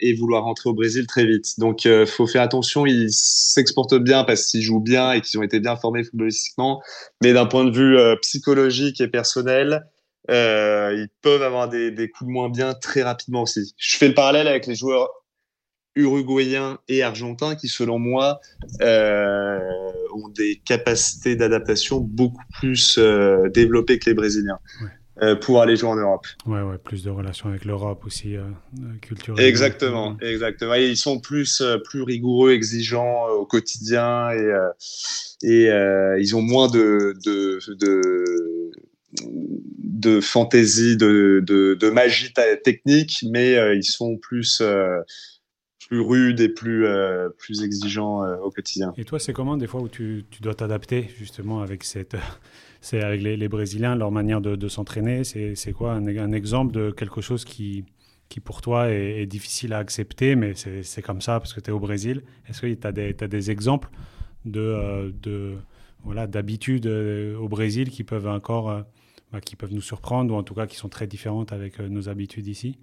et 0.00 0.14
vouloir 0.14 0.44
rentrer 0.44 0.70
au 0.70 0.72
Brésil 0.72 1.06
très 1.06 1.26
vite. 1.26 1.60
Donc, 1.60 1.84
il 1.84 2.06
faut 2.06 2.26
faire 2.26 2.40
attention. 2.40 2.86
Ils 2.86 3.12
s'exportent 3.12 3.98
bien 3.98 4.24
parce 4.24 4.46
qu'ils 4.46 4.62
jouent 4.62 4.80
bien 4.80 5.12
et 5.12 5.20
qu'ils 5.20 5.38
ont 5.38 5.42
été 5.42 5.60
bien 5.60 5.76
formés 5.76 6.02
footballistiquement, 6.02 6.82
mais 7.22 7.34
d'un 7.34 7.44
point 7.44 7.66
de 7.66 7.76
vue 7.76 7.98
psychologique 8.22 9.02
et 9.02 9.08
personnel, 9.08 9.86
ils 10.28 11.08
peuvent 11.22 11.42
avoir 11.42 11.68
des, 11.68 11.90
des 11.90 12.08
coups 12.08 12.28
de 12.28 12.32
moins 12.32 12.48
bien 12.50 12.74
très 12.74 13.02
rapidement 13.02 13.42
aussi. 13.42 13.74
Je 13.76 13.96
fais 13.96 14.08
le 14.08 14.14
parallèle 14.14 14.48
avec 14.48 14.66
les 14.66 14.74
joueurs 14.74 15.08
uruguayens 15.96 16.78
et 16.88 17.02
argentins 17.02 17.56
qui, 17.56 17.68
selon 17.68 17.98
moi, 17.98 18.38
euh, 18.82 19.58
ont 20.14 20.28
des 20.28 20.60
capacités 20.64 21.36
d'adaptation 21.36 22.00
beaucoup 22.00 22.42
plus 22.60 22.98
euh, 22.98 23.48
développées 23.48 23.98
que 23.98 24.10
les 24.10 24.14
Brésiliens. 24.14 24.58
Euh, 25.22 25.34
pour 25.34 25.62
aller 25.62 25.76
jouer 25.76 25.88
en 25.88 25.96
Europe. 25.96 26.26
Ouais, 26.44 26.60
ouais, 26.60 26.76
plus 26.76 27.02
de 27.02 27.08
relations 27.08 27.48
avec 27.48 27.64
l'Europe 27.64 28.04
aussi, 28.04 28.36
euh, 28.36 28.42
culturellement. 29.00 29.42
Exactement, 29.42 30.16
exactement. 30.20 30.74
Et 30.74 30.88
ils 30.88 30.98
sont 30.98 31.20
plus, 31.20 31.62
plus 31.84 32.02
rigoureux, 32.02 32.52
exigeants 32.52 33.26
au 33.28 33.46
quotidien 33.46 34.30
et, 34.32 34.52
et 35.42 35.70
ils 36.20 36.36
ont 36.36 36.42
moins 36.42 36.68
de, 36.68 37.14
de, 37.24 37.58
de, 37.76 38.24
de 39.22 40.20
fantaisie, 40.20 40.96
de, 40.96 41.42
de, 41.46 41.90
magie 41.90 42.32
technique, 42.64 43.24
mais 43.30 43.54
ils 43.76 43.84
sont 43.84 44.16
plus 44.16 44.60
plus 45.86 46.00
rude 46.00 46.40
et 46.40 46.48
plus, 46.48 46.86
euh, 46.86 47.28
plus 47.38 47.62
exigeant 47.62 48.24
euh, 48.24 48.36
au 48.38 48.50
quotidien. 48.50 48.92
Et 48.96 49.04
toi, 49.04 49.18
c'est 49.18 49.32
comment 49.32 49.56
des 49.56 49.66
fois 49.66 49.80
où 49.80 49.88
tu, 49.88 50.24
tu 50.30 50.42
dois 50.42 50.54
t'adapter 50.54 51.08
justement 51.18 51.60
avec, 51.60 51.84
cette, 51.84 52.16
c'est 52.80 53.02
avec 53.02 53.22
les, 53.22 53.48
Brésiliens, 53.48 53.94
leur 53.94 54.10
manière 54.10 54.40
de, 54.40 54.68
s'entraîner? 54.68 55.22
C'est 55.24 55.72
quoi 55.72 55.92
un, 55.92 56.32
exemple 56.32 56.72
de 56.72 56.90
quelque 56.90 57.20
chose 57.20 57.44
qui, 57.44 57.84
qui 58.28 58.40
pour 58.40 58.60
toi 58.62 58.90
est, 58.90 59.26
difficile 59.26 59.72
à 59.72 59.78
accepter, 59.78 60.34
mais 60.34 60.54
c'est 60.54 61.02
comme 61.02 61.20
ça 61.20 61.38
parce 61.38 61.52
que 61.52 61.60
tu 61.60 61.70
es 61.70 61.72
au 61.72 61.80
Brésil? 61.80 62.22
Est-ce 62.48 62.62
que 62.62 62.74
tu 62.74 62.86
as, 62.86 63.24
as, 63.24 63.28
des 63.28 63.50
exemples 63.50 63.88
de, 64.44 64.60
euh, 64.60 65.10
de 65.22 65.54
voilà, 66.06 66.26
d'habitudes 66.26 66.86
au 66.86 67.48
Brésil 67.48 67.90
qui 67.90 68.02
peuvent 68.02 68.28
encore 68.28 68.84
bah, 69.32 69.40
qui 69.40 69.56
peuvent 69.56 69.74
nous 69.74 69.82
surprendre 69.82 70.34
ou 70.34 70.38
en 70.38 70.42
tout 70.42 70.54
cas 70.54 70.66
qui 70.66 70.76
sont 70.76 70.88
très 70.88 71.06
différentes 71.06 71.52
avec 71.52 71.78
nos 71.80 72.08
habitudes 72.08 72.46
ici 72.46 72.78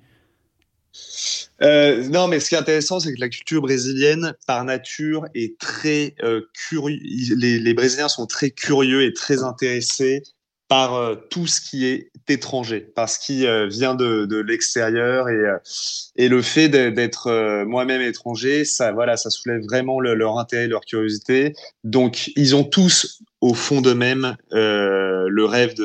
euh, 1.62 2.08
non, 2.10 2.28
mais 2.28 2.40
ce 2.40 2.50
qui 2.50 2.56
est 2.56 2.58
intéressant, 2.58 3.00
c'est 3.00 3.14
que 3.14 3.20
la 3.20 3.30
culture 3.30 3.62
brésilienne, 3.62 4.36
par 4.48 4.64
nature, 4.66 5.26
est 5.34 5.58
très 5.58 6.16
euh, 6.24 6.42
curieux. 6.54 7.00
Les, 7.38 7.60
les, 7.60 7.74
Brésiliens 7.74 8.10
sont 8.10 8.28
très 8.28 8.52
curieux 8.52 9.04
et 9.04 9.14
très 9.14 9.44
intéressés 9.44 10.24
par 10.74 10.96
euh, 10.96 11.14
tout 11.30 11.46
ce 11.46 11.62
qui 11.62 11.86
est 11.86 12.10
étranger, 12.28 12.80
par 12.80 13.08
ce 13.08 13.20
qui 13.20 13.46
euh, 13.46 13.68
vient 13.68 13.94
de, 13.94 14.26
de 14.26 14.38
l'extérieur 14.38 15.30
et, 15.30 15.34
euh, 15.34 15.60
et 16.16 16.28
le 16.28 16.42
fait 16.42 16.68
d'être 16.68 17.64
moi-même 17.66 18.02
étranger, 18.02 18.66
ça, 18.66 18.92
voilà, 18.92 19.16
ça 19.16 19.30
soulève 19.30 19.62
vraiment 19.62 20.00
leur 20.00 20.40
intérêt, 20.40 20.68
leur 20.68 20.82
curiosité. 20.82 21.54
Donc, 21.84 22.32
ils 22.36 22.56
ont 22.56 22.64
tous 22.64 23.22
au 23.40 23.54
fond 23.54 23.82
d'eux-mêmes 23.82 24.36
le 24.52 25.46
rêve 25.46 25.76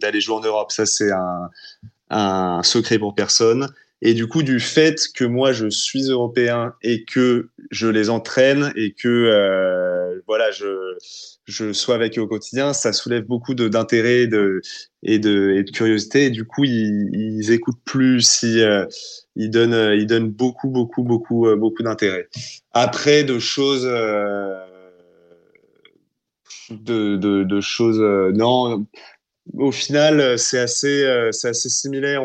d'aller 0.00 0.20
jouer 0.20 0.34
en 0.34 0.40
Europe. 0.40 0.72
Ça, 0.72 0.84
c'est 0.84 1.12
un, 1.12 1.50
un 2.10 2.62
secret 2.64 2.98
pour 2.98 3.14
personne. 3.14 3.68
Et 4.02 4.14
du 4.14 4.26
coup, 4.26 4.42
du 4.42 4.60
fait 4.60 5.00
que 5.14 5.24
moi 5.24 5.52
je 5.52 5.68
suis 5.70 6.10
européen 6.10 6.74
et 6.82 7.04
que 7.04 7.48
je 7.70 7.86
les 7.86 8.10
entraîne 8.10 8.72
et 8.76 8.92
que 8.92 9.08
euh, 9.08 10.20
voilà, 10.26 10.50
je 10.50 10.96
je 11.46 11.72
sois 11.72 11.94
avec 11.94 12.18
eux 12.18 12.22
au 12.22 12.26
quotidien, 12.26 12.72
ça 12.72 12.92
soulève 12.92 13.24
beaucoup 13.24 13.54
d'intérêt 13.54 14.22
et, 15.02 15.18
de, 15.18 15.70
curiosité. 15.72 16.26
Et 16.26 16.30
du 16.30 16.44
coup, 16.44 16.64
ils, 16.64 17.10
ils 17.12 17.52
écoutent 17.52 17.82
plus, 17.84 18.42
ils, 18.42 18.62
euh, 18.62 18.86
ils, 19.36 19.50
donnent, 19.50 20.30
beaucoup, 20.30 20.68
beaucoup, 20.68 21.02
beaucoup, 21.02 21.46
euh, 21.46 21.56
beaucoup 21.56 21.82
d'intérêt. 21.82 22.28
Après, 22.72 23.24
de 23.24 23.38
choses, 23.38 23.86
euh, 23.86 24.54
de, 26.70 27.60
choses, 27.60 28.00
euh, 28.00 28.32
non. 28.32 28.86
Au 29.52 29.72
final, 29.72 30.38
c'est 30.38 30.58
assez, 30.58 31.28
c'est 31.30 31.48
assez 31.48 31.68
similaire. 31.68 32.22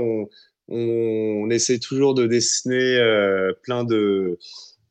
On, 0.70 1.50
essaie 1.50 1.80
toujours 1.80 2.14
de 2.14 2.28
dessiner 2.28 2.98
euh, 2.98 3.54
plein 3.64 3.84
de, 3.84 4.38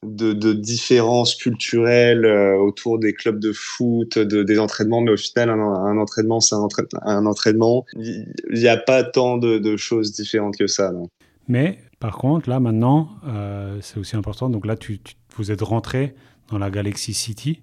de, 0.02 0.52
différences 0.52 1.34
culturelles 1.34 2.24
euh, 2.24 2.56
autour 2.56 2.98
des 2.98 3.12
clubs 3.12 3.38
de 3.38 3.52
foot, 3.52 4.18
de, 4.18 4.42
des 4.42 4.58
entraînements, 4.58 5.00
mais 5.00 5.12
au 5.12 5.16
final, 5.16 5.50
un, 5.50 5.98
entraînement, 5.98 6.40
c'est 6.40 6.54
un, 6.54 7.26
entraînement. 7.26 7.84
Il 7.96 8.26
n'y 8.52 8.68
a 8.68 8.76
pas 8.76 9.04
tant 9.04 9.38
de, 9.38 9.76
choses 9.76 10.12
différentes 10.12 10.56
que 10.56 10.66
ça. 10.66 10.92
Mais 11.48 11.78
par 12.00 12.18
contre, 12.18 12.48
là 12.48 12.60
maintenant, 12.60 13.10
euh, 13.26 13.78
c'est 13.80 13.98
aussi 13.98 14.16
important. 14.16 14.50
Donc 14.50 14.66
là, 14.66 14.76
tu, 14.76 15.00
vous 15.36 15.50
êtes 15.50 15.62
rentré 15.62 16.14
dans 16.50 16.58
la 16.58 16.70
Galaxy 16.70 17.14
City 17.14 17.62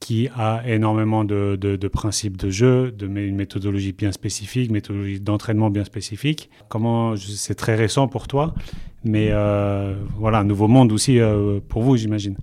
qui 0.00 0.28
a 0.36 0.62
énormément 0.66 1.24
de, 1.24 1.56
de, 1.56 1.88
principes 1.88 2.36
de 2.36 2.50
jeu, 2.50 2.92
de 2.92 3.06
une 3.06 3.36
méthodologie 3.36 3.92
bien 3.92 4.12
spécifique, 4.12 4.70
méthodologie 4.70 5.20
d'entraînement 5.20 5.70
bien 5.70 5.84
spécifique. 5.84 6.50
Comment 6.68 7.16
c'est 7.16 7.56
très 7.56 7.74
récent 7.74 8.06
pour 8.06 8.28
toi, 8.28 8.54
mais 9.04 9.28
euh, 9.30 9.94
voilà 10.16 10.38
un 10.38 10.44
nouveau 10.44 10.68
monde 10.68 10.92
aussi 10.92 11.18
euh, 11.18 11.60
pour 11.68 11.82
vous, 11.82 11.96
j'imagine. 11.96 12.36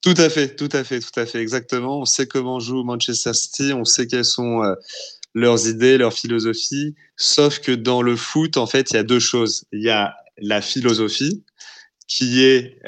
Tout 0.00 0.14
à 0.16 0.28
fait, 0.28 0.56
tout 0.56 0.68
à 0.72 0.84
fait, 0.84 1.00
tout 1.00 1.18
à 1.18 1.26
fait, 1.26 1.40
exactement. 1.40 2.00
On 2.00 2.04
sait 2.04 2.26
comment 2.26 2.58
joue 2.58 2.84
Manchester 2.84 3.34
City, 3.34 3.72
on 3.72 3.84
sait 3.84 4.06
quelles 4.06 4.24
sont 4.24 4.62
euh, 4.62 4.74
leurs 5.34 5.68
idées, 5.68 5.98
leurs 5.98 6.12
philosophies. 6.12 6.94
Sauf 7.16 7.58
que 7.60 7.72
dans 7.72 8.02
le 8.02 8.16
foot, 8.16 8.56
en 8.56 8.66
fait, 8.66 8.90
il 8.90 8.94
y 8.94 8.98
a 8.98 9.02
deux 9.02 9.20
choses. 9.20 9.64
Il 9.72 9.82
y 9.82 9.90
a 9.90 10.14
la 10.38 10.60
philosophie 10.60 11.44
qui 12.06 12.42
est 12.44 12.80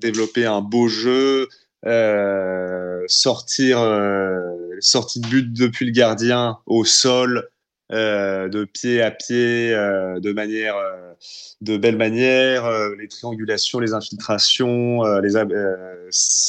développer 0.00 0.46
un 0.46 0.60
beau 0.62 0.88
jeu, 0.88 1.48
euh, 1.86 3.04
sortir, 3.06 3.80
euh, 3.80 4.40
de 4.76 5.28
but 5.28 5.52
depuis 5.52 5.86
le 5.86 5.92
gardien 5.92 6.58
au 6.66 6.84
sol, 6.84 7.48
euh, 7.92 8.48
de 8.48 8.64
pied 8.64 9.02
à 9.02 9.10
pied, 9.10 9.70
de 9.70 10.32
manière, 10.32 10.76
de 11.60 11.76
belle 11.76 11.96
manière, 11.96 12.70
les 12.98 13.08
triangulations, 13.08 13.78
les 13.78 13.94
infiltrations, 13.94 15.02
les 15.20 15.36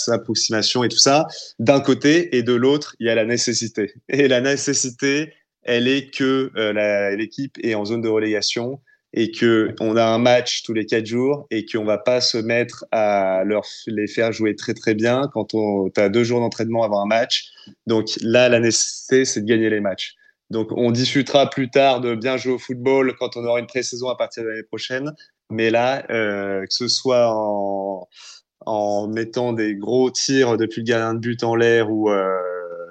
approximations 0.08 0.84
et 0.84 0.90
tout 0.90 0.98
ça, 0.98 1.28
d'un 1.60 1.80
côté, 1.80 2.36
et 2.36 2.44
de 2.44 2.54
l'autre, 2.54 2.96
il 3.00 3.08
y 3.08 3.10
a 3.10 3.16
la 3.16 3.26
nécessité. 3.26 3.94
Et 4.10 4.28
la 4.28 4.42
nécessité, 4.42 5.34
elle 5.64 5.88
est 5.88 6.14
que 6.14 6.52
l'équipe 7.16 7.58
est 7.64 7.76
en 7.76 7.86
zone 7.86 8.02
de 8.02 8.10
relégation 8.10 8.80
et 9.14 9.32
que 9.32 9.74
on 9.80 9.98
a 9.98 10.06
un 10.06 10.18
match 10.18 10.64
tous 10.64 10.74
les 10.74 10.86
quatre 10.86 11.06
jours 11.06 11.46
et 11.52 11.66
qu'on 11.66 11.84
va 11.84 11.98
pas 11.98 12.22
se 12.22 12.38
mettre 12.38 12.86
à 12.92 13.44
leur 13.46 13.64
les 13.88 14.08
faire 14.08 14.32
jouer 14.32 14.56
très 14.56 14.74
très 14.74 14.94
bien 14.94 15.30
quand 15.34 15.54
on 15.54 15.90
as 15.98 16.10
deux 16.10 16.24
jours 16.24 16.40
d'entraînement 16.40 16.84
avant 16.84 17.02
un 17.02 17.08
match. 17.08 17.52
Donc 17.88 18.08
là, 18.22 18.50
la 18.50 18.60
nécessité, 18.60 19.26
c'est 19.26 19.42
de 19.42 19.48
gagner 19.48 19.70
les 19.70 19.82
matchs. 19.82 20.16
Donc, 20.52 20.68
on 20.76 20.92
discutera 20.92 21.50
plus 21.50 21.70
tard 21.70 22.02
de 22.02 22.14
bien 22.14 22.36
jouer 22.36 22.54
au 22.54 22.60
football 22.60 23.16
quand 23.18 23.38
on 23.38 23.46
aura 23.46 23.60
une 23.60 23.68
pré-saison 23.68 24.10
à 24.10 24.18
partir 24.18 24.44
de 24.44 24.50
l'année 24.50 24.64
prochaine. 24.64 25.14
Mais 25.50 25.70
là, 25.70 26.04
euh, 26.10 26.66
que 26.66 26.74
ce 26.74 26.90
soit 26.90 27.30
en, 27.34 28.06
en, 28.66 29.08
mettant 29.08 29.54
des 29.54 29.76
gros 29.76 30.12
tirs 30.12 30.58
depuis 30.58 30.82
le 30.82 30.88
gardien 30.88 31.14
de 31.14 31.20
but 31.20 31.42
en 31.46 31.56
l'air 31.56 31.90
ou 31.90 32.10
euh, 32.10 32.28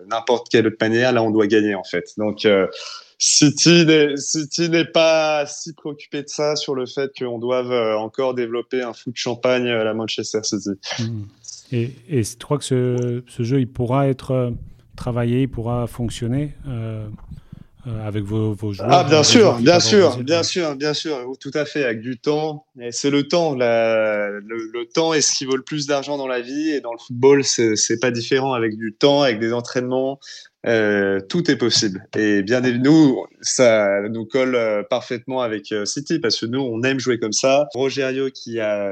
n'importe 0.06 0.48
quelle 0.48 0.68
autre 0.68 0.78
manière, 0.80 1.12
là, 1.12 1.22
on 1.22 1.30
doit 1.30 1.46
gagner 1.46 1.74
en 1.74 1.84
fait. 1.84 2.14
Donc, 2.16 2.46
euh, 2.46 2.66
City 3.22 3.84
n'est 4.70 4.84
pas 4.86 5.44
si 5.44 5.74
préoccupé 5.74 6.22
de 6.22 6.28
ça 6.28 6.56
sur 6.56 6.74
le 6.74 6.86
fait 6.86 7.12
qu'on 7.16 7.38
doive 7.38 7.70
euh, 7.70 7.98
encore 7.98 8.32
développer 8.32 8.82
un 8.82 8.94
foot 8.94 9.14
champagne 9.14 9.68
à 9.68 9.84
la 9.84 9.92
Manchester 9.92 10.40
City. 10.42 10.70
Mmh. 10.98 11.22
Et, 11.72 11.90
et 12.08 12.22
tu 12.22 12.36
crois 12.38 12.56
que 12.56 12.64
ce, 12.64 13.22
ce, 13.28 13.42
jeu, 13.42 13.60
il 13.60 13.68
pourra 13.68 14.08
être 14.08 14.30
euh, 14.30 14.50
travaillé, 14.96 15.42
il 15.42 15.48
pourra 15.48 15.86
fonctionner 15.86 16.54
euh, 16.66 17.06
avec 18.04 18.24
vos, 18.24 18.54
joueurs 18.72 18.88
Ah, 18.90 19.04
bien 19.04 19.22
sûr, 19.22 19.56
bien 19.56 19.80
sûr, 19.80 20.18
bien 20.18 20.42
sûr, 20.42 20.76
bien 20.76 20.94
sûr, 20.94 21.16
tout 21.40 21.50
à 21.54 21.64
fait, 21.64 21.84
avec 21.84 22.00
du 22.00 22.18
temps. 22.18 22.66
C'est 22.90 23.10
le 23.10 23.26
temps, 23.26 23.54
le, 23.54 24.84
temps 24.92 25.14
est 25.14 25.22
ce 25.22 25.32
qui 25.34 25.44
vaut 25.44 25.56
le 25.56 25.62
plus 25.62 25.86
d'argent 25.86 26.18
dans 26.18 26.26
la 26.26 26.40
vie 26.40 26.70
et 26.70 26.80
dans 26.80 26.92
le 26.92 26.98
football, 26.98 27.44
c'est 27.44 28.00
pas 28.00 28.10
différent. 28.10 28.52
Avec 28.52 28.76
du 28.76 28.92
temps, 28.92 29.22
avec 29.22 29.40
des 29.40 29.52
entraînements, 29.52 30.20
euh, 30.66 31.20
tout 31.20 31.50
est 31.50 31.56
possible. 31.56 32.06
Et 32.16 32.42
bien 32.42 32.60
nous, 32.60 33.24
ça 33.40 34.02
nous 34.10 34.26
colle 34.26 34.54
euh, 34.54 34.82
parfaitement 34.82 35.40
avec 35.40 35.74
City 35.84 36.18
parce 36.18 36.38
que 36.38 36.46
nous, 36.46 36.60
on 36.60 36.82
aime 36.82 36.98
jouer 36.98 37.18
comme 37.18 37.32
ça. 37.32 37.66
Rogerio 37.74 38.30
qui 38.30 38.60
a 38.60 38.90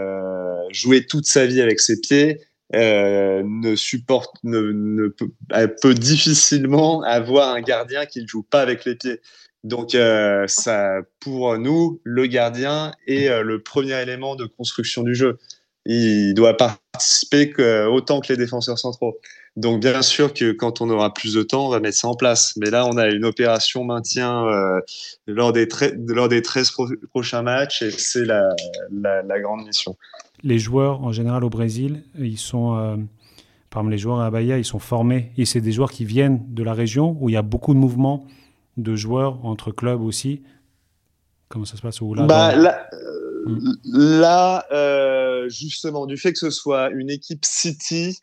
joué 0.71 1.07
toute 1.07 1.27
sa 1.27 1.47
vie 1.47 1.61
avec 1.61 1.81
ses 1.81 2.01
pieds, 2.01 2.41
euh, 2.75 3.43
ne 3.47 3.75
supporte, 3.77 4.35
ne, 4.45 5.09
peut, 5.09 5.95
difficilement 5.95 7.03
avoir 7.03 7.55
un 7.55 7.63
gardien 7.63 8.05
qui 8.05 8.21
ne 8.21 8.27
joue 8.27 8.43
pas 8.43 8.61
avec 8.61 8.85
les 8.85 8.95
pieds. 8.95 9.21
Donc, 9.65 9.95
euh, 9.95 10.45
ça, 10.49 10.99
pour 11.19 11.57
nous, 11.59 12.01
le 12.05 12.27
gardien 12.27 12.93
est 13.07 13.29
euh, 13.29 13.43
le 13.43 13.63
premier 13.63 14.01
élément 14.03 14.37
de 14.37 14.45
construction 14.45 15.03
du 15.03 15.15
jeu. 15.15 15.39
Il 15.87 16.35
doit 16.35 16.59
participer 16.59 17.55
autant 17.87 18.21
que 18.21 18.31
les 18.31 18.37
défenseurs 18.37 18.79
centraux. 18.79 19.19
Donc, 19.59 19.81
bien 19.81 20.03
sûr 20.03 20.33
que 20.33 20.53
quand 20.53 20.81
on 20.81 20.89
aura 20.89 21.13
plus 21.13 21.35
de 21.35 21.43
temps, 21.43 21.67
on 21.67 21.71
va 21.71 21.81
mettre 21.81 21.99
ça 21.99 22.09
en 22.09 22.15
place. 22.15 22.55
Mais 22.57 22.71
là, 22.71 22.87
on 22.87 22.97
a 22.97 23.09
une 23.09 23.25
opération 23.25 23.85
maintien 23.85 24.47
euh, 24.47 24.81
lors, 25.27 25.53
des 25.53 25.69
lors 26.07 26.29
des 26.29 26.43
13 26.43 26.73
prochains 27.11 27.43
matchs 27.43 27.83
et 27.83 27.91
c'est 27.91 28.25
la, 28.25 28.49
la, 28.91 29.23
la 29.23 29.41
grande 29.41 29.67
mission 29.67 29.97
les 30.43 30.59
joueurs 30.59 31.03
en 31.03 31.13
général 31.13 31.45
au 31.45 31.51
Brésil, 31.51 32.05
ils 32.19 32.39
sont, 32.39 32.77
euh, 32.77 32.97
parmi 33.71 33.91
les 33.91 33.99
joueurs 33.99 34.21
à 34.21 34.31
Bahia, 34.31 34.59
ils 34.59 34.65
sont 34.65 34.79
formés. 34.79 35.33
Et 35.37 35.45
c'est 35.45 35.61
des 35.61 35.73
joueurs 35.73 35.91
qui 35.91 36.05
viennent 36.05 36.43
de 36.49 36.63
la 36.63 36.75
région 36.75 37.17
où 37.21 37.29
il 37.29 37.33
y 37.33 37.37
a 37.37 37.43
beaucoup 37.43 37.75
de 37.75 37.79
mouvements 37.79 38.27
de 38.77 38.95
joueurs 38.95 39.45
entre 39.45 39.73
clubs 39.73 40.01
aussi. 40.01 40.43
Comment 41.49 41.65
ça 41.65 41.77
se 41.77 41.83
passe 41.83 42.01
là, 42.01 42.27
bah, 42.27 42.55
là, 42.55 42.87
là 43.85 44.67
euh, 44.71 45.49
justement, 45.49 46.07
du 46.07 46.17
fait 46.17 46.33
que 46.33 46.39
ce 46.39 46.51
soit 46.51 46.91
une 46.91 47.11
équipe 47.11 47.45
City, 47.45 48.19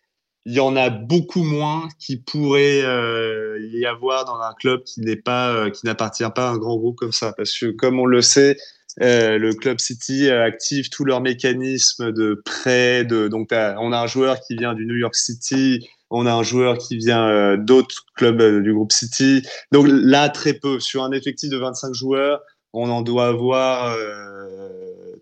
il 0.46 0.54
y 0.54 0.60
en 0.60 0.76
a 0.76 0.90
beaucoup 0.90 1.44
moins 1.44 1.88
qui 2.00 2.18
pourraient 2.18 2.84
euh, 2.84 3.58
y 3.72 3.86
avoir 3.86 4.26
dans 4.26 4.40
un 4.40 4.54
club 4.54 4.84
qui 4.84 5.02
n'est 5.02 5.16
pas, 5.16 5.70
qui 5.72 5.86
n'appartient 5.86 6.24
pas 6.36 6.50
à 6.50 6.52
un 6.52 6.58
grand 6.58 6.78
groupe 6.78 6.98
comme 6.98 7.12
ça. 7.12 7.34
Parce 7.34 7.58
que, 7.58 7.72
comme 7.72 8.00
on 8.00 8.06
le 8.06 8.22
sait, 8.22 8.58
euh, 9.02 9.38
le 9.38 9.54
club 9.54 9.80
City 9.80 10.30
active 10.30 10.90
tous 10.90 11.04
leurs 11.04 11.22
mécanismes 11.22 12.12
de 12.12 12.42
prêt. 12.46 13.04
Donc, 13.04 13.50
on 13.52 13.92
a 13.92 14.00
un 14.00 14.08
joueur 14.08 14.40
qui 14.42 14.56
vient 14.56 14.74
du 14.74 14.86
New 14.86 14.96
York 14.96 15.16
City, 15.16 15.88
on 16.10 16.26
a 16.26 16.34
un 16.34 16.44
joueur 16.44 16.78
qui 16.78 16.98
vient 16.98 17.28
euh, 17.28 17.58
d'autres 17.58 18.06
clubs 18.16 18.40
euh, 18.40 18.62
du 18.62 18.74
groupe 18.74 18.92
City. 18.92 19.46
Donc 19.72 19.88
là, 19.90 20.30
très 20.30 20.54
peu. 20.54 20.80
Sur 20.80 21.04
un 21.04 21.12
effectif 21.12 21.50
de 21.50 21.58
25 21.58 21.94
joueurs, 21.94 22.42
on 22.74 22.90
en 22.90 23.02
doit 23.02 23.28
avoir 23.28 23.96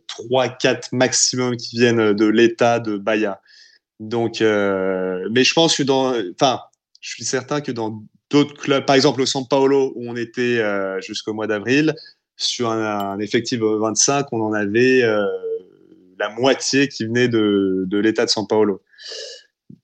trois, 0.07 0.49
4 0.49 0.89
maximum 0.91 1.55
qui 1.55 1.77
viennent 1.77 2.13
de 2.13 2.25
l'État 2.25 2.79
de 2.79 2.97
Bahia. 2.97 3.41
Donc, 4.09 4.41
mais 4.41 5.43
je 5.43 5.53
pense 5.53 5.77
que 5.77 5.83
dans, 5.83 6.13
enfin, 6.31 6.59
je 7.01 7.09
suis 7.09 7.23
certain 7.23 7.61
que 7.61 7.71
dans 7.71 8.03
d'autres 8.29 8.55
clubs, 8.55 8.85
par 8.85 8.95
exemple 8.95 9.21
au 9.21 9.25
San 9.25 9.47
Paolo 9.47 9.93
où 9.95 10.09
on 10.09 10.15
était 10.15 10.61
jusqu'au 11.01 11.33
mois 11.33 11.47
d'avril, 11.47 11.93
sur 12.35 12.69
un, 12.69 13.19
effectif 13.19 13.59
de 13.59 13.65
25, 13.65 14.27
on 14.31 14.41
en 14.41 14.53
avait 14.53 15.03
euh, 15.03 15.25
la 16.19 16.29
moitié 16.29 16.87
qui 16.87 17.05
venait 17.05 17.27
de, 17.27 17.85
de 17.87 17.97
l'État 17.97 18.25
de 18.25 18.29
São 18.29 18.47
Paulo. 18.47 18.81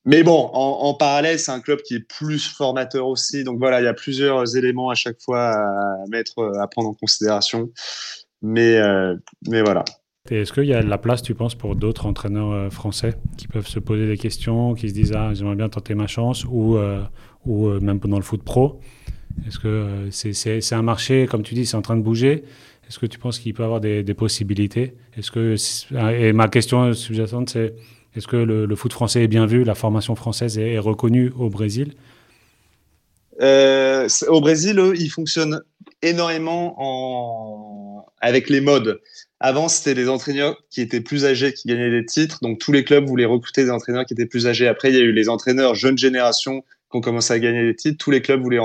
Mais 0.05 0.23
bon, 0.23 0.49
en, 0.53 0.93
parallèle, 0.93 1.39
c'est 1.39 1.51
un 1.51 1.59
club 1.59 1.81
qui 1.81 1.95
est 1.95 1.99
plus 1.99 2.47
formateur 2.47 3.07
aussi. 3.07 3.43
Donc 3.43 3.59
voilà, 3.59 3.81
il 3.81 3.83
y 3.83 3.87
a 3.87 3.93
plusieurs 3.93 4.55
éléments 4.55 4.89
à 4.89 4.95
chaque 4.95 5.19
fois 5.21 5.51
à 5.51 6.05
mettre, 6.09 6.51
à 6.59 6.67
prendre 6.67 6.89
en 6.89 6.93
considération. 6.93 7.69
Mais, 8.41 8.77
euh, 8.77 9.15
mais 9.47 9.61
voilà. 9.61 9.83
Est-ce 10.29 10.53
qu'il 10.53 10.65
y 10.65 10.73
a 10.73 10.83
de 10.83 10.89
la 10.89 10.97
place, 10.97 11.21
tu 11.21 11.33
penses, 11.33 11.55
pour 11.55 11.75
d'autres 11.75 12.05
entraîneurs 12.05 12.51
euh, 12.51 12.69
français 12.69 13.15
qui 13.37 13.47
peuvent 13.47 13.67
se 13.67 13.79
poser 13.79 14.07
des 14.07 14.17
questions, 14.17 14.75
qui 14.75 14.89
se 14.89 14.93
disent 14.93 15.13
Ah, 15.15 15.33
j'aimerais 15.33 15.55
bien 15.55 15.69
tenter 15.69 15.95
ma 15.95 16.07
chance, 16.07 16.45
ou, 16.45 16.77
ou 17.45 17.69
même 17.79 17.99
pendant 17.99 18.17
le 18.17 18.23
foot 18.23 18.43
pro? 18.43 18.79
Est-ce 19.47 19.59
que 19.59 19.67
euh, 19.67 20.11
c'est 20.11 20.75
un 20.75 20.81
marché, 20.81 21.27
comme 21.29 21.43
tu 21.43 21.53
dis, 21.53 21.65
c'est 21.65 21.77
en 21.77 21.81
train 21.81 21.97
de 21.97 22.01
bouger. 22.01 22.43
Est-ce 22.87 22.99
que 22.99 23.05
tu 23.05 23.19
penses 23.19 23.39
qu'il 23.39 23.53
peut 23.53 23.63
y 23.63 23.65
avoir 23.65 23.79
des, 23.79 24.03
possibilités? 24.13 24.95
Est-ce 25.15 25.31
que 25.31 25.55
et 26.11 26.33
ma 26.33 26.47
question 26.47 26.93
sous-jacente, 26.93 27.51
c'est 27.51 27.75
est-ce 28.15 28.27
que 28.27 28.37
le, 28.37 28.75
foot 28.75 28.91
français 28.91 29.23
est 29.23 29.27
bien 29.27 29.45
vu, 29.45 29.63
la 29.63 29.75
formation 29.75 30.15
française 30.15 30.57
est, 30.57 30.79
reconnue 30.79 31.31
au 31.37 31.49
Brésil? 31.49 31.93
Euh, 33.41 34.07
Au 34.27 34.41
Brésil, 34.41 34.79
eux, 34.79 34.93
ils 34.97 35.09
fonctionnent 35.09 35.61
énormément 36.01 36.75
en... 36.79 38.05
avec 38.21 38.49
les 38.49 38.59
modes. 38.59 38.99
Avant, 39.39 39.69
c'était 39.69 39.93
les 39.93 40.09
entraîneurs 40.09 40.61
qui 40.69 40.81
étaient 40.81 40.99
plus 40.99 41.25
âgés 41.25 41.53
qui 41.53 41.67
gagnaient 41.69 41.91
des 41.91 42.05
titres. 42.05 42.39
Donc, 42.41 42.59
tous 42.59 42.71
les 42.71 42.83
clubs 42.83 43.05
voulaient 43.05 43.25
recruter 43.25 43.63
des 43.63 43.71
entraîneurs 43.71 44.05
qui 44.05 44.13
étaient 44.13 44.25
plus 44.25 44.47
âgés. 44.47 44.67
Après, 44.67 44.89
il 44.89 44.95
y 44.95 44.99
a 44.99 45.03
eu 45.03 45.13
les 45.13 45.29
entraîneurs 45.29 45.75
jeunes 45.75 45.97
générations 45.97 46.63
qu'on 46.89 47.01
commençait 47.01 47.35
à 47.35 47.39
gagner 47.39 47.63
des 47.63 47.75
titres, 47.75 48.03
tous 48.03 48.11
les 48.11 48.21
clubs 48.21 48.41
voulaient 48.41 48.59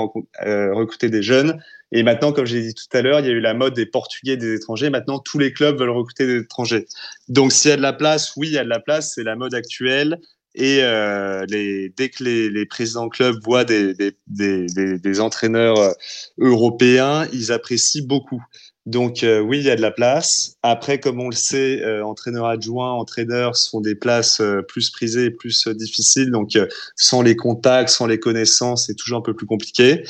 euh, 0.45 0.73
recruter 0.73 1.09
des 1.09 1.21
jeunes. 1.21 1.61
Et 1.91 2.03
maintenant, 2.03 2.33
comme 2.33 2.45
j'ai 2.45 2.61
dit 2.61 2.73
tout 2.73 2.97
à 2.97 3.01
l'heure, 3.01 3.19
il 3.19 3.27
y 3.27 3.29
a 3.29 3.31
eu 3.31 3.39
la 3.39 3.53
mode 3.53 3.75
des 3.75 3.85
Portugais, 3.85 4.35
des 4.35 4.55
étrangers. 4.55 4.89
Maintenant, 4.89 5.19
tous 5.19 5.37
les 5.37 5.53
clubs 5.53 5.79
veulent 5.79 5.91
recruter 5.91 6.25
des 6.25 6.39
étrangers. 6.39 6.87
Donc, 7.29 7.51
s'il 7.51 7.69
y 7.69 7.73
a 7.73 7.77
de 7.77 7.81
la 7.81 7.93
place, 7.93 8.33
oui, 8.35 8.47
il 8.47 8.53
y 8.53 8.57
a 8.57 8.63
de 8.63 8.69
la 8.69 8.79
place. 8.79 9.13
C'est 9.13 9.23
la 9.23 9.35
mode 9.35 9.53
actuelle. 9.53 10.19
Et 10.55 10.79
euh, 10.81 11.45
les, 11.49 11.89
dès 11.89 12.09
que 12.09 12.23
les, 12.23 12.65
présidents 12.65 13.05
de 13.05 13.11
clubs 13.11 13.37
voient 13.43 13.65
des, 13.65 15.19
entraîneurs 15.19 15.77
euh, 15.77 15.91
européens, 16.39 17.27
ils 17.33 17.51
apprécient 17.51 18.05
beaucoup. 18.05 18.41
Donc 18.85 19.23
euh, 19.23 19.39
oui, 19.39 19.59
il 19.59 19.65
y 19.65 19.71
a 19.71 19.75
de 19.75 19.81
la 19.81 19.91
place. 19.91 20.57
Après, 20.61 20.99
comme 20.99 21.19
on 21.19 21.29
le 21.29 21.35
sait, 21.35 21.81
euh, 21.81 22.05
entraîneur 22.05 22.45
adjoint, 22.45 22.91
entraîneur 22.91 23.55
sont 23.55 23.81
des 23.81 23.95
places 23.95 24.41
euh, 24.41 24.61
plus 24.61 24.91
prisées 24.91 25.31
plus 25.31 25.67
difficiles. 25.69 26.29
Donc 26.29 26.51
sans 26.95 27.23
les 27.23 27.35
contacts, 27.35 27.89
sans 27.89 28.05
les 28.05 28.19
connaissances, 28.19 28.85
c'est 28.85 28.95
toujours 28.95 29.19
un 29.19 29.23
peu 29.23 29.33
plus 29.33 29.47
compliqué. 29.47 30.03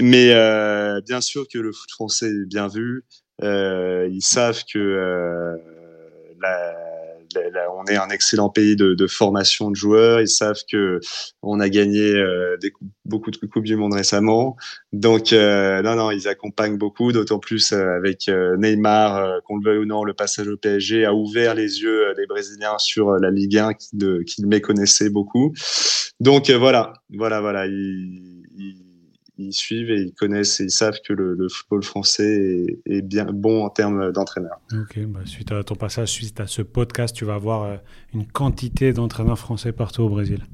Mais 0.00 0.28
bien 1.02 1.20
sûr 1.20 1.46
que 1.48 1.58
le 1.58 1.72
foot 1.72 1.90
français 1.90 2.28
est 2.28 2.46
bien 2.46 2.68
vu. 2.68 3.04
ils 3.42 4.22
savent 4.22 4.62
que 4.72 5.58
la 6.40 6.83
on 7.76 7.84
est 7.86 7.96
un 7.96 8.08
excellent 8.08 8.48
pays 8.48 8.76
de, 8.76 9.06
formation 9.06 9.70
de 9.70 9.76
joueurs. 9.76 10.20
Ils 10.20 10.28
savent 10.28 10.62
que 10.70 11.00
on 11.42 11.60
a 11.60 11.68
gagné 11.68 12.14
euh, 12.14 12.56
beaucoup 13.04 13.30
de 13.30 13.36
coupes 13.36 13.64
du 13.64 13.76
monde 13.76 13.94
récemment. 13.94 14.56
Donc 14.92 15.32
euh, 15.32 15.82
non, 15.82 15.96
non, 15.96 16.10
ils 16.10 16.28
accompagnent 16.28 16.78
beaucoup. 16.78 17.12
D'autant 17.12 17.38
plus 17.38 17.72
euh, 17.72 17.96
avec 17.96 18.28
Neymar, 18.28 19.40
qu'on 19.44 19.58
le 19.58 19.64
veuille 19.64 19.78
ou 19.78 19.86
non, 19.86 20.04
le 20.04 20.14
passage 20.14 20.48
au 20.48 20.56
PSG 20.56 21.04
a 21.04 21.14
ouvert 21.14 21.54
les 21.54 21.80
yeux 21.80 22.14
des 22.16 22.26
Brésiliens 22.26 22.78
sur 22.78 23.12
la 23.12 23.30
Ligue 23.30 23.58
1 23.58 23.74
qui, 23.74 23.96
de, 23.96 24.24
méconnaissaient 24.46 25.10
beaucoup. 25.10 25.52
Donc 26.20 26.50
voilà, 26.50 26.94
voilà, 27.10 27.40
voilà 27.40 27.66
suivent 29.50 29.90
et 29.90 30.00
ils 30.00 30.14
connaissent 30.14 30.60
et 30.60 30.64
ils 30.64 30.70
savent 30.70 30.98
que 31.06 31.12
le, 31.12 31.48
football 31.48 31.82
français 31.82 32.66
est, 32.86 33.02
bien 33.02 33.26
bon 33.26 33.64
en 33.64 33.70
termes 33.70 34.12
d'entraîneur. 34.12 34.60
Ok, 34.72 34.98
bah, 35.06 35.20
suite 35.24 35.52
à 35.52 35.62
ton 35.62 35.74
passage, 35.74 36.08
suite 36.08 36.40
à 36.40 36.46
ce 36.46 36.62
podcast, 36.62 37.14
tu 37.14 37.24
vas 37.24 37.34
avoir 37.34 37.62
euh, 37.64 37.76
une 38.12 38.26
quantité 38.26 38.92
d'entraîneurs 38.92 39.38
français 39.38 39.72
partout 39.72 40.02
au 40.02 40.08
Brésil. 40.08 40.44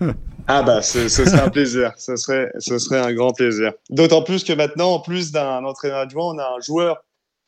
ah 0.46 0.62
bah, 0.62 0.82
ce, 0.82 1.08
serait 1.08 1.40
un 1.40 1.50
plaisir. 1.50 1.92
Ce 1.96 2.16
serait, 2.16 2.50
ce 2.58 2.78
serait 2.78 3.00
un 3.00 3.12
grand 3.12 3.32
plaisir. 3.32 3.72
D'autant 3.90 4.22
plus 4.22 4.44
que 4.44 4.52
maintenant, 4.52 4.94
en 4.94 5.00
plus 5.00 5.32
d'un 5.32 5.64
entraîneur 5.64 5.98
adjoint, 5.98 6.34
on 6.34 6.38
a 6.38 6.56
un 6.56 6.60
joueur 6.60 7.02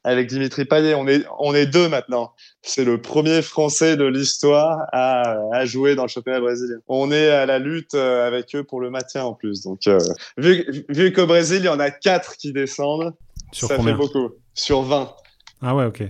avec 0.09 0.29
Dimitri 0.29 0.65
Payet. 0.65 0.95
On 0.95 1.07
est, 1.07 1.25
on 1.39 1.55
est 1.55 1.67
deux 1.67 1.89
maintenant. 1.89 2.33
C'est 2.63 2.85
le 2.85 3.01
premier 3.01 3.43
Français 3.43 3.97
de 3.97 4.05
l'histoire 4.05 4.87
à, 4.93 5.37
à, 5.53 5.65
jouer 5.65 5.95
dans 5.95 6.03
le 6.05 6.09
championnat 6.09 6.41
brésilien. 6.41 6.79
On 6.89 7.13
est 7.13 7.29
à 7.29 7.47
la 7.47 7.59
lutte 7.59 7.95
euh, 7.95 8.27
avec 8.27 8.55
eux 8.55 8.65
pour 8.65 8.81
le 8.81 8.91
maintien 8.91 9.25
en 9.25 9.35
plus. 9.35 9.63
Donc, 9.63 9.87
euh, 9.87 9.99
vu, 10.39 10.85
vu 10.89 11.13
qu'au 11.13 11.27
Brésil, 11.27 11.59
il 11.59 11.67
y 11.67 11.69
en 11.69 11.81
a 11.81 11.91
quatre 11.91 12.37
qui 12.37 12.53
descendent, 12.53 13.15
Sur 13.53 13.69
ça 13.69 13.79
fait 13.79 13.93
beaucoup. 13.93 14.31
Sur 14.55 14.83
20. 14.83 15.15
Ah 15.63 15.75
ouais, 15.75 15.85
ok. 15.85 16.03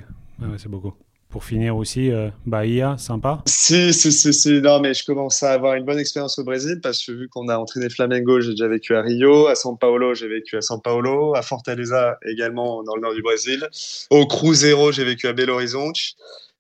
Ah 0.43 0.47
ouais, 0.47 0.59
c'est 0.59 0.69
beaucoup 0.69 0.95
pour 1.29 1.45
finir 1.45 1.77
aussi, 1.77 2.11
euh, 2.11 2.31
Bahia, 2.47 2.97
sympa 2.99 3.43
Si, 3.47 3.93
si, 3.93 4.13
si, 4.13 4.33
si, 4.33 4.61
non, 4.63 4.81
mais 4.81 4.95
je 4.95 5.05
commence 5.05 5.43
à 5.43 5.53
avoir 5.53 5.75
une 5.75 5.85
bonne 5.85 5.99
expérience 5.99 6.39
au 6.39 6.45
Brésil 6.45 6.81
parce 6.83 7.05
que 7.05 7.13
vu 7.13 7.29
qu'on 7.29 7.49
a 7.49 7.59
entraîné 7.59 7.91
Flamengo, 7.91 8.41
j'ai 8.41 8.53
déjà 8.53 8.69
vécu 8.69 8.95
à 8.95 9.03
Rio, 9.03 9.47
à 9.47 9.55
São 9.55 9.79
Paulo, 9.79 10.15
j'ai 10.15 10.29
vécu 10.29 10.57
à 10.57 10.61
São 10.61 10.81
Paulo, 10.81 11.35
à 11.35 11.43
Fortaleza 11.43 12.19
également 12.27 12.83
dans 12.83 12.95
le 12.95 13.03
nord 13.03 13.15
du 13.15 13.23
Brésil, 13.23 13.69
au 14.11 14.27
Cruzeiro, 14.27 14.91
j'ai 14.91 15.05
vécu 15.05 15.27
à 15.27 15.33
Belo 15.35 15.55
Horizonte. 15.55 15.99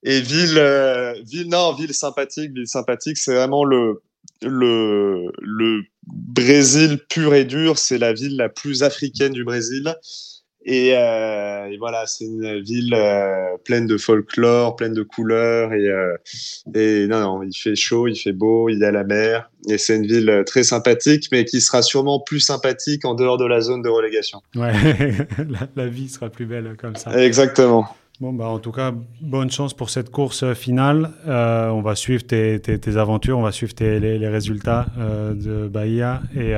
Et 0.04 0.20
ville, 0.20 0.58
euh, 0.58 1.14
ville, 1.24 1.48
non, 1.48 1.72
ville 1.72 1.94
sympathique, 1.94 2.52
ville 2.52 2.68
sympathique, 2.68 3.16
c'est 3.16 3.34
vraiment 3.34 3.64
le, 3.64 4.00
le, 4.42 5.32
le 5.42 5.82
Brésil 6.06 6.98
pur 7.08 7.34
et 7.34 7.44
dur, 7.44 7.78
c'est 7.78 7.98
la 7.98 8.12
ville 8.12 8.36
la 8.36 8.48
plus 8.48 8.82
africaine 8.82 9.32
du 9.32 9.44
Brésil. 9.44 9.94
Euh, 10.68 11.66
et, 11.66 11.76
voilà, 11.78 12.06
c'est 12.06 12.24
une 12.24 12.60
ville 12.60 12.94
euh, 12.94 13.56
pleine 13.64 13.86
de 13.86 13.96
folklore, 13.96 14.76
pleine 14.76 14.92
de 14.92 15.02
couleurs. 15.02 15.72
Et, 15.72 15.88
euh, 15.88 16.16
et 16.74 17.06
non, 17.06 17.20
non, 17.20 17.42
il 17.42 17.56
fait 17.56 17.74
chaud, 17.74 18.08
il 18.08 18.16
fait 18.16 18.32
beau, 18.32 18.68
il 18.68 18.78
y 18.78 18.84
a 18.84 18.90
la 18.90 19.04
mer. 19.04 19.50
Et 19.68 19.78
c'est 19.78 19.96
une 19.96 20.06
ville 20.06 20.42
très 20.46 20.62
sympathique, 20.62 21.28
mais 21.32 21.44
qui 21.44 21.60
sera 21.60 21.82
sûrement 21.82 22.20
plus 22.20 22.40
sympathique 22.40 23.04
en 23.04 23.14
dehors 23.14 23.38
de 23.38 23.46
la 23.46 23.60
zone 23.60 23.82
de 23.82 23.88
relégation. 23.88 24.42
Ouais, 24.54 24.72
la, 25.48 25.68
la 25.74 25.86
vie 25.86 26.08
sera 26.08 26.28
plus 26.28 26.46
belle 26.46 26.76
comme 26.78 26.96
ça. 26.96 27.12
Exactement. 27.18 27.88
Bon, 28.20 28.32
bah, 28.32 28.46
en 28.46 28.58
tout 28.58 28.72
cas, 28.72 28.92
bonne 29.20 29.48
chance 29.48 29.74
pour 29.74 29.90
cette 29.90 30.10
course 30.10 30.42
euh, 30.42 30.54
finale. 30.54 31.12
Euh, 31.28 31.68
on 31.68 31.82
va 31.82 31.94
suivre 31.94 32.26
tes, 32.26 32.58
tes, 32.58 32.96
aventures, 32.96 33.38
on 33.38 33.42
va 33.42 33.52
suivre 33.52 33.72
tes, 33.74 34.00
les, 34.00 34.28
résultats 34.28 34.86
euh, 34.98 35.34
de 35.34 35.68
Bahia 35.68 36.20
et, 36.34 36.56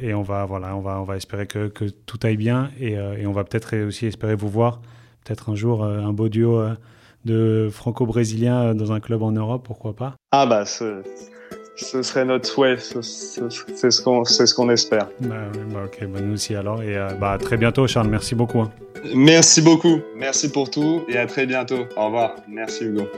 et, 0.00 0.14
on, 0.14 0.22
va, 0.22 0.46
voilà, 0.46 0.74
on, 0.74 0.80
va, 0.80 0.98
on 0.98 1.04
va 1.04 1.16
espérer 1.16 1.46
que, 1.46 1.68
que 1.68 1.84
tout 1.84 2.18
aille 2.22 2.38
bien 2.38 2.70
et, 2.80 2.92
et 2.92 3.26
on 3.26 3.32
va 3.32 3.44
peut-être 3.44 3.76
aussi 3.86 4.06
espérer 4.06 4.34
vous 4.34 4.48
voir, 4.48 4.80
peut-être 5.24 5.50
un 5.50 5.54
jour, 5.54 5.84
un 5.84 6.12
beau 6.14 6.30
duo 6.30 6.62
de 7.26 7.68
franco-brésiliens 7.70 8.74
dans 8.74 8.92
un 8.92 9.00
club 9.00 9.22
en 9.22 9.32
Europe, 9.32 9.64
pourquoi 9.66 9.94
pas 9.94 10.14
Ah, 10.32 10.46
bah, 10.46 10.64
ce, 10.64 11.02
ce 11.76 12.02
serait 12.02 12.24
notre 12.24 12.48
souhait, 12.48 12.76
c'est 12.78 13.90
ce 13.90 14.00
qu'on 14.00 14.24
ce 14.24 14.54
qu'on 14.54 14.70
espère. 14.70 15.08
Bah, 15.20 15.36
bah, 15.72 15.80
ok, 15.86 16.06
bah, 16.08 16.20
nous 16.20 16.34
aussi 16.34 16.54
alors. 16.54 16.82
Et 16.82 16.96
bah, 17.20 17.32
à 17.32 17.38
très 17.38 17.56
bientôt, 17.56 17.86
Charles, 17.86 18.08
merci 18.08 18.34
beaucoup. 18.34 18.60
Hein. 18.60 18.70
Merci 19.14 19.60
beaucoup. 19.60 20.00
Merci 20.16 20.50
pour 20.50 20.70
tout 20.70 21.04
et 21.08 21.18
à 21.18 21.26
très 21.26 21.46
bientôt. 21.46 21.86
Au 21.96 22.06
revoir. 22.06 22.36
Merci 22.48 22.84
Hugo. 22.84 23.08